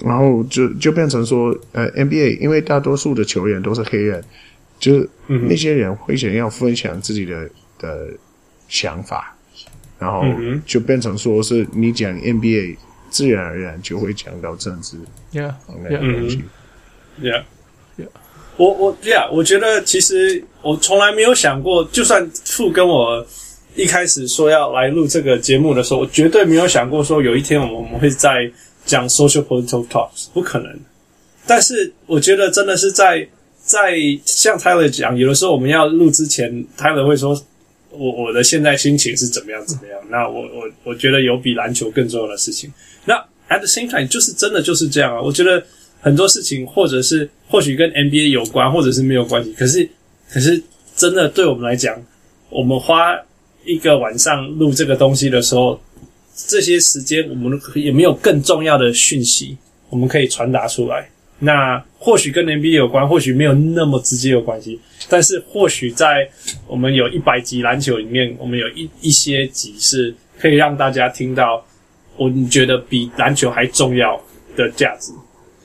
[0.04, 4.22] 然后就就变成说，呃，NBA，因为大多数的球员都是黑人，
[4.78, 7.48] 就是那些人会想要分享自己的
[7.78, 8.08] 的
[8.68, 9.36] 想法，
[9.98, 10.24] 然后
[10.66, 12.76] 就变成说是你讲 NBA，
[13.10, 14.96] 自然而然就会讲到政治
[15.32, 16.42] ，Yeah，那个东西
[17.20, 18.08] ，Yeah，Yeah，
[18.56, 23.26] 我我 Yeah，我觉得其实我从来没有想过，就算父跟我。
[23.76, 28.50] 一开始说要来录这个节目的时候，我绝对没有想过说有一天我们我们会在
[28.84, 30.80] 讲 social political talks，不可能。
[31.46, 33.28] 但是我觉得真的是在
[33.68, 37.38] 在像 Tyler 讲，有的时候我们要录之前，Tyler 会说
[37.90, 40.00] 我我的现在心情是怎么样怎么样。
[40.08, 42.72] 那我我我觉得有比篮球更重要的事情。
[43.04, 43.14] 那
[43.50, 45.20] at the same time 就是真的就是这样啊。
[45.20, 45.62] 我觉得
[46.00, 49.52] 很多事情，或者是或许跟 NBA 有关，或者是没有关系。
[49.52, 49.86] 可是，
[50.32, 50.62] 可是
[50.96, 52.02] 真的对我们来讲，
[52.48, 53.14] 我们花
[53.66, 55.78] 一个晚上录这个东西的时候，
[56.34, 59.58] 这些时间我们也没有更重要的讯息，
[59.90, 61.06] 我们可以传达出来。
[61.40, 66.28] 那或许跟 NBA 有关，或许没有那么直接有关系，但是或许在
[66.66, 71.64] 我们有一百集篮球里面，我们有一一些集是可以让大家听到，
[72.16, 74.20] 我觉得比篮球还重要
[74.56, 75.12] 的价值。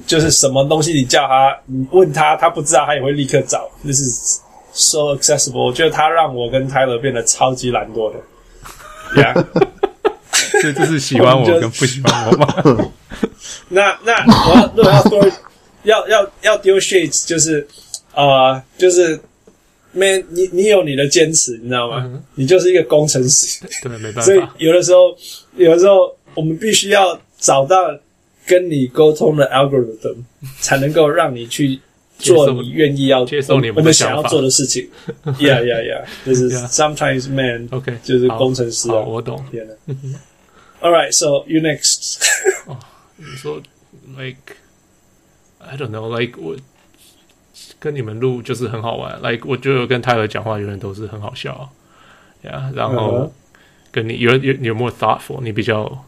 [0.05, 3.69] 就是什么东西你叫他，你问他，他不知道，他也会立刻找。
[3.85, 4.03] 就是
[4.71, 8.19] so accessible，我觉得他让我跟 Tyler 变得超级懒惰的。
[9.15, 9.45] Yeah，
[10.63, 12.91] 所以这是喜欢我跟不喜欢我吗？
[13.69, 14.13] 那那
[14.49, 15.31] 我要如果要说
[15.83, 17.67] 要要要丢 shades 就是
[18.15, 19.19] 呃就是
[19.91, 22.01] ，man 你你有你的坚持你知道吗？
[22.05, 24.21] 嗯、你就是一个工程师， 对，没办法。
[24.21, 25.15] 所以有的时候
[25.57, 27.77] 有的时候我们必须要找到
[28.47, 30.15] 跟你沟通的 algorithm，
[30.61, 31.79] 才能够让你去
[32.17, 34.87] 做你愿意要接受你我们想要做的事情。
[35.39, 39.43] Yeah yeah yeah，就是 sometimes man OK 就是工程师啊，我懂。
[40.83, 42.19] All right, so you next.
[43.15, 43.61] 你说
[44.17, 44.57] ，like
[45.57, 46.57] I don't know, like 我
[47.79, 51.69] 跟你们录就是很好玩，like 我觉得跟泰勒讲话永远都是很好笑，
[52.41, 53.31] 呀、yeah,，然后
[53.93, 56.05] 跟你有有有 more thoughtful，你比较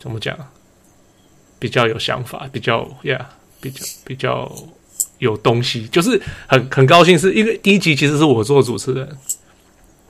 [0.00, 0.36] 怎么讲？
[1.60, 3.24] 比较有想法，比较，yeah，
[3.60, 4.52] 比较比较
[5.18, 9.16] 有东西，就是很很高兴，是因为第一集其实是我做主持人。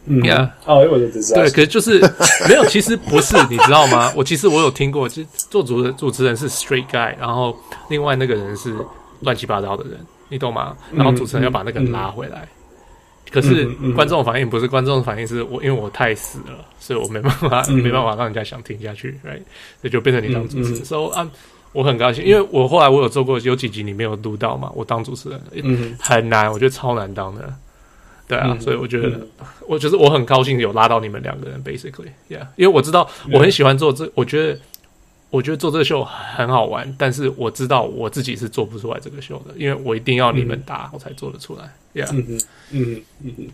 [0.07, 1.43] 嗯呀，哦，我就知道。
[1.43, 2.01] 对，可是就是
[2.49, 4.13] 没有，其实不是，你知道吗？
[4.17, 7.57] 我其实我有听过，其实做主持主持人是 straight guy，然后
[7.91, 8.75] 另外那个人是
[9.21, 9.99] 乱七八糟的人，
[10.29, 10.77] 你懂吗？
[10.93, 12.41] 然后主持人要把那个人拉回来。
[12.43, 19.43] 嗯、可是观众反应不是，观众反应是我，因为我太死了，所以我没办法，嗯、没办法让人家想听下去，right？
[19.81, 20.85] 所以就变成你当主持人。
[20.85, 21.29] 所以啊，
[21.73, 27.53] 我很高兴，因为我后来我有做过有几集你没有录到嘛，我当主持人，嗯，很难，我觉得超难当的。
[28.29, 29.29] 对啊，嗯、所以我觉得，嗯、
[29.69, 34.59] 我觉得我很高兴有拉到你们两个人，basically，yeah，因为我知道我很喜欢做这，嗯、我觉得，
[35.31, 42.41] 我觉得做这个秀很好玩，但是我知道我自己是做不出来这个秀的，因为我一定要你们打，我才做得出来，yeah，嗯嗯
[42.73, 43.49] 嗯嗯嗯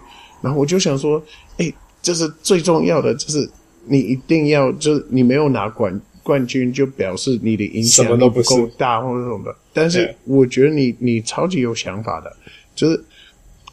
[0.43, 1.23] 然后我就想说，
[1.59, 3.49] 哎，这是最重要的，就是
[3.87, 9.55] 你一定要，就是你没有拿冠冠军，就表示你的影响力不够大或者什么的。
[9.73, 12.35] 但是我觉得你你超级有想法的，
[12.75, 13.03] 就是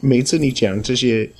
[0.00, 1.30] 每次你讲这些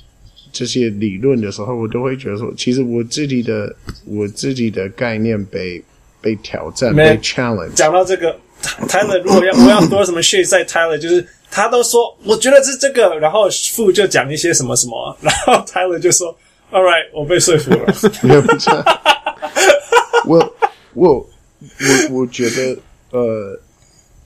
[0.51, 3.75] 这些理论的时候，我都会觉得说，其实我自己的
[4.05, 5.83] 我自己的概念被
[6.21, 7.73] 被挑战，被 challenge。
[7.73, 8.35] 讲到这个。
[8.87, 16.37] Tyler，如果要我要多什么 shit 在 Tyler，就是他都说我觉得是这个，然后富就讲一些什么什么，然后 Tyler 就说
[16.71, 17.85] All right，我被说服了。
[18.23, 18.73] 也不错。
[20.25, 20.55] 我
[20.93, 21.27] 我我
[22.11, 22.77] 我觉得
[23.11, 23.59] 呃，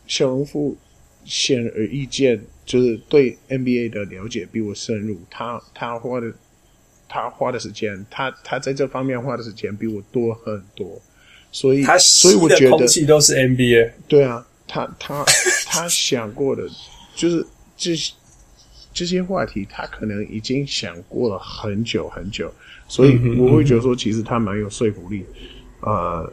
[0.07, 0.75] 小农夫
[1.23, 5.17] 显而易见，就是对 NBA 的了解比我深入。
[5.29, 6.33] 他他花的
[7.07, 11.01] 他花的时间，他他在这方面花的时间比我多很多。
[11.53, 13.91] 所以，他所以我觉得空气都是 NBA。
[14.07, 15.23] 对啊，他他
[15.67, 16.67] 他想过的，
[17.15, 17.45] 就是
[17.77, 17.95] 这
[18.91, 22.51] 这些话题，他可能已经想过了很久很久。
[22.87, 25.23] 所以我会觉得说，其实他蛮有说服力。
[25.81, 26.27] 呃，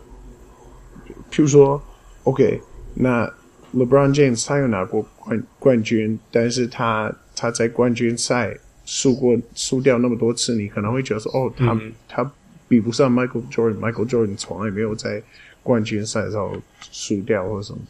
[1.31, 1.81] 譬如说
[2.23, 2.59] ，OK，
[2.95, 3.31] 那
[3.75, 8.57] LeBron James 他有拿过冠冠军，但是他他在冠军赛
[8.87, 12.33] 输过输掉那么多次，你可能会觉得说，哦，他、嗯、他。
[12.71, 15.21] 比不上 Michael Jordan，Michael Jordan 从来没有在
[15.61, 16.62] 冠军赛上
[16.93, 17.81] 输掉或什么。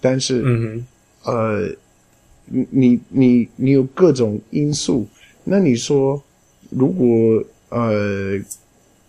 [0.00, 0.86] 但是，嗯、
[1.24, 1.68] 呃，
[2.46, 5.06] 你你你你有各种因素。
[5.44, 6.22] 那你说，
[6.70, 8.40] 如果呃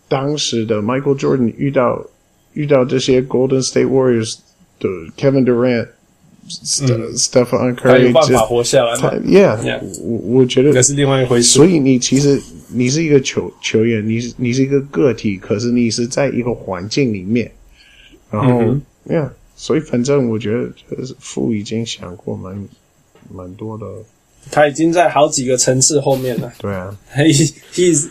[0.09, 2.05] 当时的 Michael Jordan 遇到
[2.51, 4.39] 遇到这些 Golden State Warriors
[4.81, 5.87] 的 Kevin Durant、
[6.81, 9.79] 嗯、Stephen Curry，他有办法活下来吗？Yeah，, yeah.
[10.01, 11.53] 我我觉得那是另外一回事。
[11.53, 12.41] 所以你其实。
[12.67, 17.51] 你是一个球球员，你是你是一个个体，可是你是在一个环境里面，
[18.31, 22.67] 然后，呀、嗯，yeah, 所以反正我觉得就是父已经想过蛮
[23.33, 23.85] 蛮多的，
[24.49, 26.51] 他已经在好几个层次后面了。
[26.57, 28.07] 对啊， He he's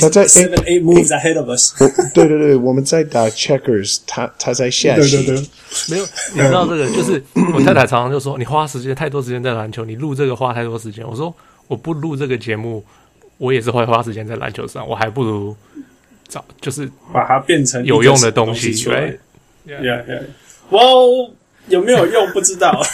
[0.00, 1.74] 他在 seven eight moves ahead of us。
[2.14, 5.16] 对对对，我们在打 checkers，他他在下棋。
[5.16, 5.46] 对对对，
[5.90, 7.22] 没有，你知道这个就是
[7.54, 11.06] 我太太常常就说你花时间太多时间在篮球，你录这个花太多时间。
[11.06, 11.34] 我说
[11.66, 12.82] 我不录这个节目。
[13.38, 15.56] 我也是会花时间在篮球上，我还不如
[16.28, 19.16] 找就是把它变成有用的东西出来。
[19.66, 20.22] Yeah, yeah.
[20.70, 21.30] Well，
[21.68, 22.82] 有没有用不知道。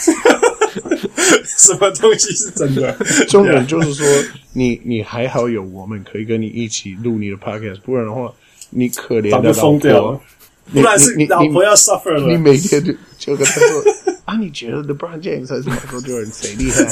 [1.45, 2.91] 什么东西是真的？
[3.29, 4.05] 重点就是说，
[4.53, 8.31] 你你还好有我们可以跟你一起录你的 podcast，不然的话，
[8.69, 10.21] 你可怜的老婆，
[10.73, 12.27] 不然是你老婆要 suffer 了。
[12.27, 13.83] 你每天就就跟他说
[14.25, 16.85] 啊，你觉得 LeBron James 还是 Michael Jordan 谁厉害？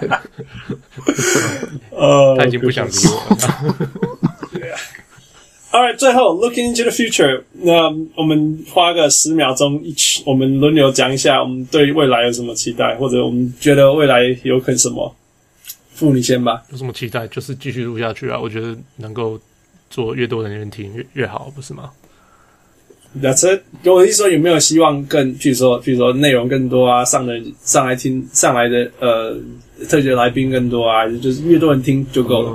[1.90, 3.36] 呃，他已经不想理我了。
[4.52, 4.78] 对啊。
[5.72, 15.14] All right，最后 Looking into the future，那我们花个十秒钟一起，我们轮流讲一下，我们对未来有什么期待，或者我们觉得未来有可能什么？
[15.94, 16.62] 付你先吧。
[16.70, 17.26] 有什么期待？
[17.28, 18.38] 就是继续录下去啊！
[18.38, 19.38] 我觉得能够
[19.88, 21.90] 做越多的人听越越好，不是吗？
[23.14, 29.36] 那这跟我意思说，有没有希望更，譬如说，譬如说内容更多啊，上的上来听上来的呃
[29.88, 32.52] 特别来宾更多啊，就是越多人听就够了。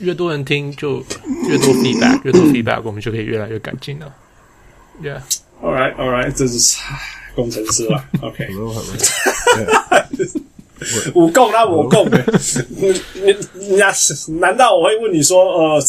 [0.00, 1.04] 越多人听就
[1.48, 4.10] 越多 feedback，越多 feedback，我们就可以越来越改进了。
[5.02, 6.78] Yeah，all right，all right，这是
[7.36, 8.02] 工程师 了。
[8.22, 8.48] OK，
[11.14, 12.24] 我够那我够的。
[12.70, 12.88] 你
[13.54, 13.92] 你那
[14.40, 15.84] 难道我会问你说呃？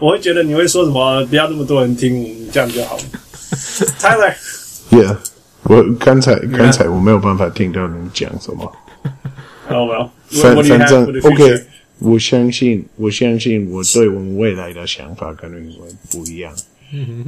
[0.00, 1.24] 我会觉得你会说什么？
[1.26, 3.02] 不要那么多人听，这样就好了。
[4.00, 5.16] Tyler，Yeah，
[5.64, 8.72] 我刚才刚才我没有办法听到你讲什么。
[9.68, 10.10] Oh well，
[10.42, 11.64] 反反正 OK，
[12.00, 16.52] 我相信我相信我对我们未来的想法跟你们不一样。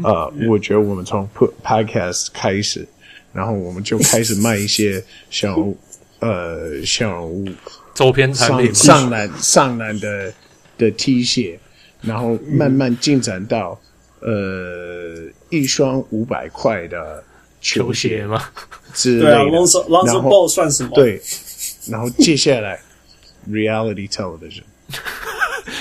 [0.02, 1.28] 啊、uh, 我觉得我们从
[1.62, 2.84] Podcast 开始，
[3.32, 5.00] 然后我们就开始卖一些
[5.30, 5.56] 小
[6.18, 7.28] 呃小
[7.94, 10.32] 周边产品，上篮上篮的
[10.76, 11.56] 的 T 恤。
[12.02, 13.80] 然后慢慢进展到，
[14.20, 14.28] 呃，
[15.50, 17.22] 一双五百块的
[17.60, 18.42] 球鞋嘛
[18.92, 19.30] 之类的。
[19.30, 20.90] 对啊，Lonzo Lonzo Ball 算什么？
[20.94, 21.20] 对，
[21.88, 22.80] 然后接下来
[23.48, 24.64] Reality Television。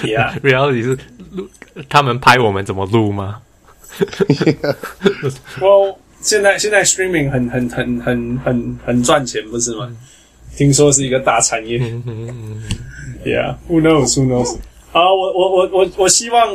[0.03, 0.97] Yeah，Reality 是
[1.31, 1.49] 录
[1.89, 3.41] 他们拍我们怎么录吗
[5.59, 9.91] ？Well，现在现在 Streaming 很很很很很很赚钱，不是吗？
[10.55, 11.79] 听说是一个大产业。
[13.25, 14.57] Yeah，Who knows？Who knows？
[14.91, 16.53] 啊、uh，我我我我我希望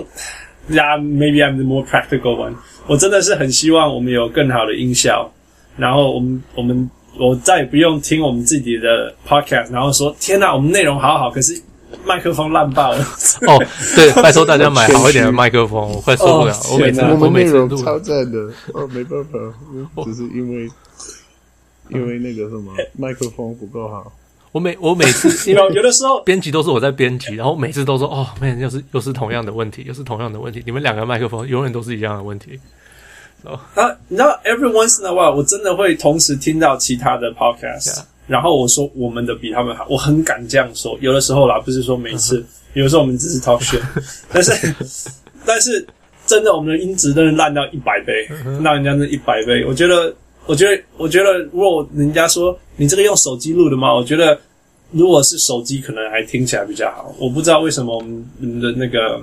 [0.69, 2.55] ，Yeah，maybe I'm the more practical one。
[2.87, 5.31] 我真的是很希望我们有更好的音效，
[5.77, 11.59] 然后我们我们我再也不用听我们自己的 podcast，然后说天哪，我们内容好好，可是
[12.05, 12.99] 麦克风烂爆了。
[13.47, 13.65] 哦，
[13.97, 16.55] 对，拜托大家买好一点的麦克风，我快受不了。
[16.73, 18.39] 我每次我每次都超赞的，
[18.75, 19.39] 哦，没办法，
[20.05, 20.69] 只是因为
[21.89, 24.13] 因为那个什么麦克风不够好。
[24.57, 30.63] 我每我每次有 有的时候 编辑都是我在编辑，然后每次都说哦，每又是又是同样的问题，又是同样的问题。
[30.65, 32.59] 你们两个麦克风永远都是一样的问题。
[33.45, 38.03] 啊，你知道，every once in a while，我真的会同时听到其他的 podcast，yeah.
[38.27, 40.97] 然后我说我们的比他们好，我很敢这样说。
[41.03, 42.45] 有的时候啦，不是说每次，uh.
[42.73, 43.83] 有的时候我们只是 talk shit，
[44.33, 44.75] 但是
[45.45, 45.87] 但是
[46.27, 48.27] 真的，我们的音质真的烂到一百倍，
[48.63, 48.75] 烂、uh -huh.
[48.77, 49.63] 人家那一百倍。
[49.67, 50.13] 我觉得
[50.47, 53.95] 我觉得，我觉得，如果人家说你这个用手机录的吗？
[53.95, 54.39] 我觉得，
[54.91, 57.15] 如果是手机，可能还听起来比较好。
[57.19, 59.21] 我不知道为什么我们的那个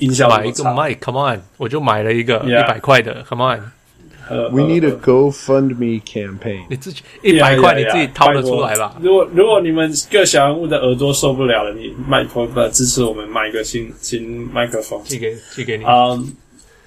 [0.00, 6.64] 音效买一个麦，Come on，我就买了一个一百块的，Come on，We need a GoFundMe campaign。
[6.70, 8.96] 你自己一百块，你自己掏得出来吧？
[9.00, 15.84] 如果如果你们各小人物的耳朵受不了了，你麦克风支持我们买一个新新麦克风，寄给寄给你。
[15.84, 16.32] 嗯。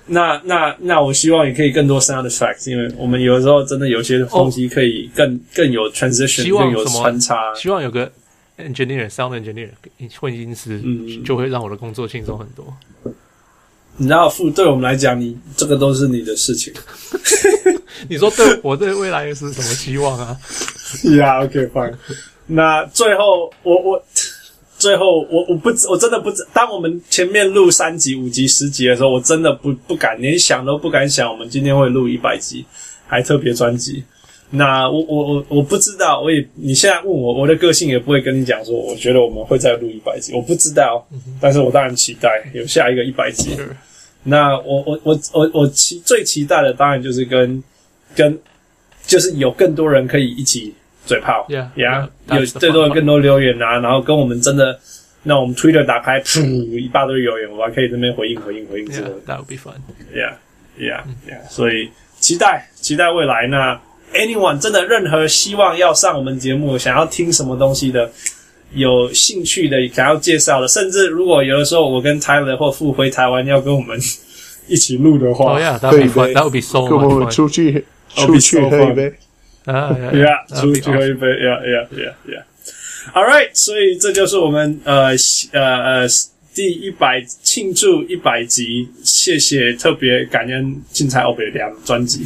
[0.09, 7.53] 那那那，我希望也可以更多 sound effects，因为我们有的时候真的有些东西可以更、哦、更有 transition，更有穿插。
[7.55, 8.11] 希望有个
[8.57, 9.69] engineer，sound engineer，
[10.19, 12.65] 混音师，嗯，就会让我的工作轻松很多。
[13.97, 16.73] 你知道，副对我们来讲，你这个都是你的事情。
[18.09, 20.37] 你说对我对未来是什么希望啊？
[21.03, 21.93] Yeah，OK，fine。
[22.47, 24.03] 那最后，我我。
[24.79, 32.65] 最后，我我不我真的不知，当我们前面录三集、五集、十集的时候，我真的不不敢，连想都不敢想，我们今天会录一百集，
[33.05, 34.01] 还特别专辑。
[34.51, 41.05] 那我我我我不知道，我也你现在问我，我的个性也不会跟你讲说，我觉得我们会再录一百集，我不知道，
[41.41, 43.57] 但是我当然期待有下一个一百集。
[44.23, 47.61] 那我我我我我期最期待的当然就是跟
[48.15, 48.39] 跟
[49.05, 50.73] 就是有更多人可以一起。
[51.09, 54.79] 嘴炮，Yeah，呀，有最多更多留言啊，然后跟我们真的，
[55.23, 56.39] 那我们 Twitter 打开，噗，
[56.77, 59.15] 一大堆留言，我还可以这边回应回应回应之类的。
[59.25, 59.73] That would be fun.
[60.13, 61.49] Yeah，Yeah，Yeah。
[61.49, 61.89] 所以
[62.19, 63.47] 期待期待未来。
[63.47, 63.81] 那
[64.13, 68.07] Anyone 真的任何希望要上我们节目，想要听什么东西的，
[68.73, 73.99] 有兴趣的，想要介绍的，甚至如果有的时候我跟 Tyler 或傅回台湾要跟我们
[74.67, 76.33] 一起录的话，哦呀，That would be fun.
[76.33, 76.99] That would be so much fun.
[76.99, 77.83] 跟我们出去
[78.15, 79.13] 出去喝一杯。
[79.69, 82.43] 啊， Yeah，出去喝一杯，Yeah，Yeah，Yeah，Yeah。
[83.13, 85.09] All right，所以这就是我们呃
[85.51, 86.07] 呃呃
[86.53, 92.25] 第一百庆祝一百集，谢谢特别感恩精彩欧北良专辑，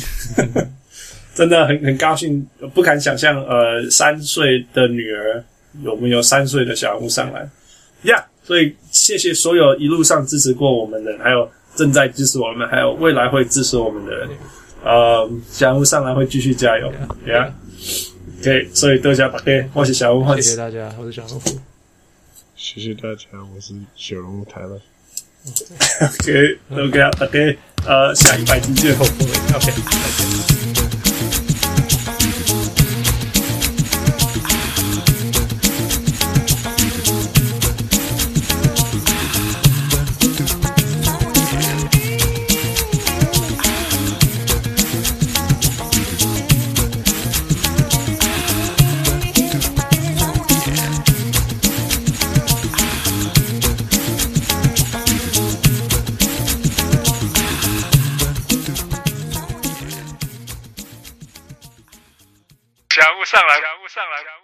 [1.35, 5.43] 真的很很高兴，不敢想象呃三岁的女儿
[5.83, 7.47] 有没有三岁的小人物上来
[8.03, 14.29] ，Yeah，所以谢谢所有一路上支持过我们的人，还有正在支持我们，还有未来会支持我们的人。
[14.83, 16.91] 呃，小吴上来会继续加油
[17.25, 21.41] ，Yeah，OK，所以多谢大家，我是小人物，谢谢大家，我是小人物，
[22.55, 23.25] 谢谢大家，
[23.55, 24.81] 我是小人物台了
[26.01, 29.73] ，OK，OK，OK，呃，下一百集见，OK。
[63.25, 64.42] 上来，上来。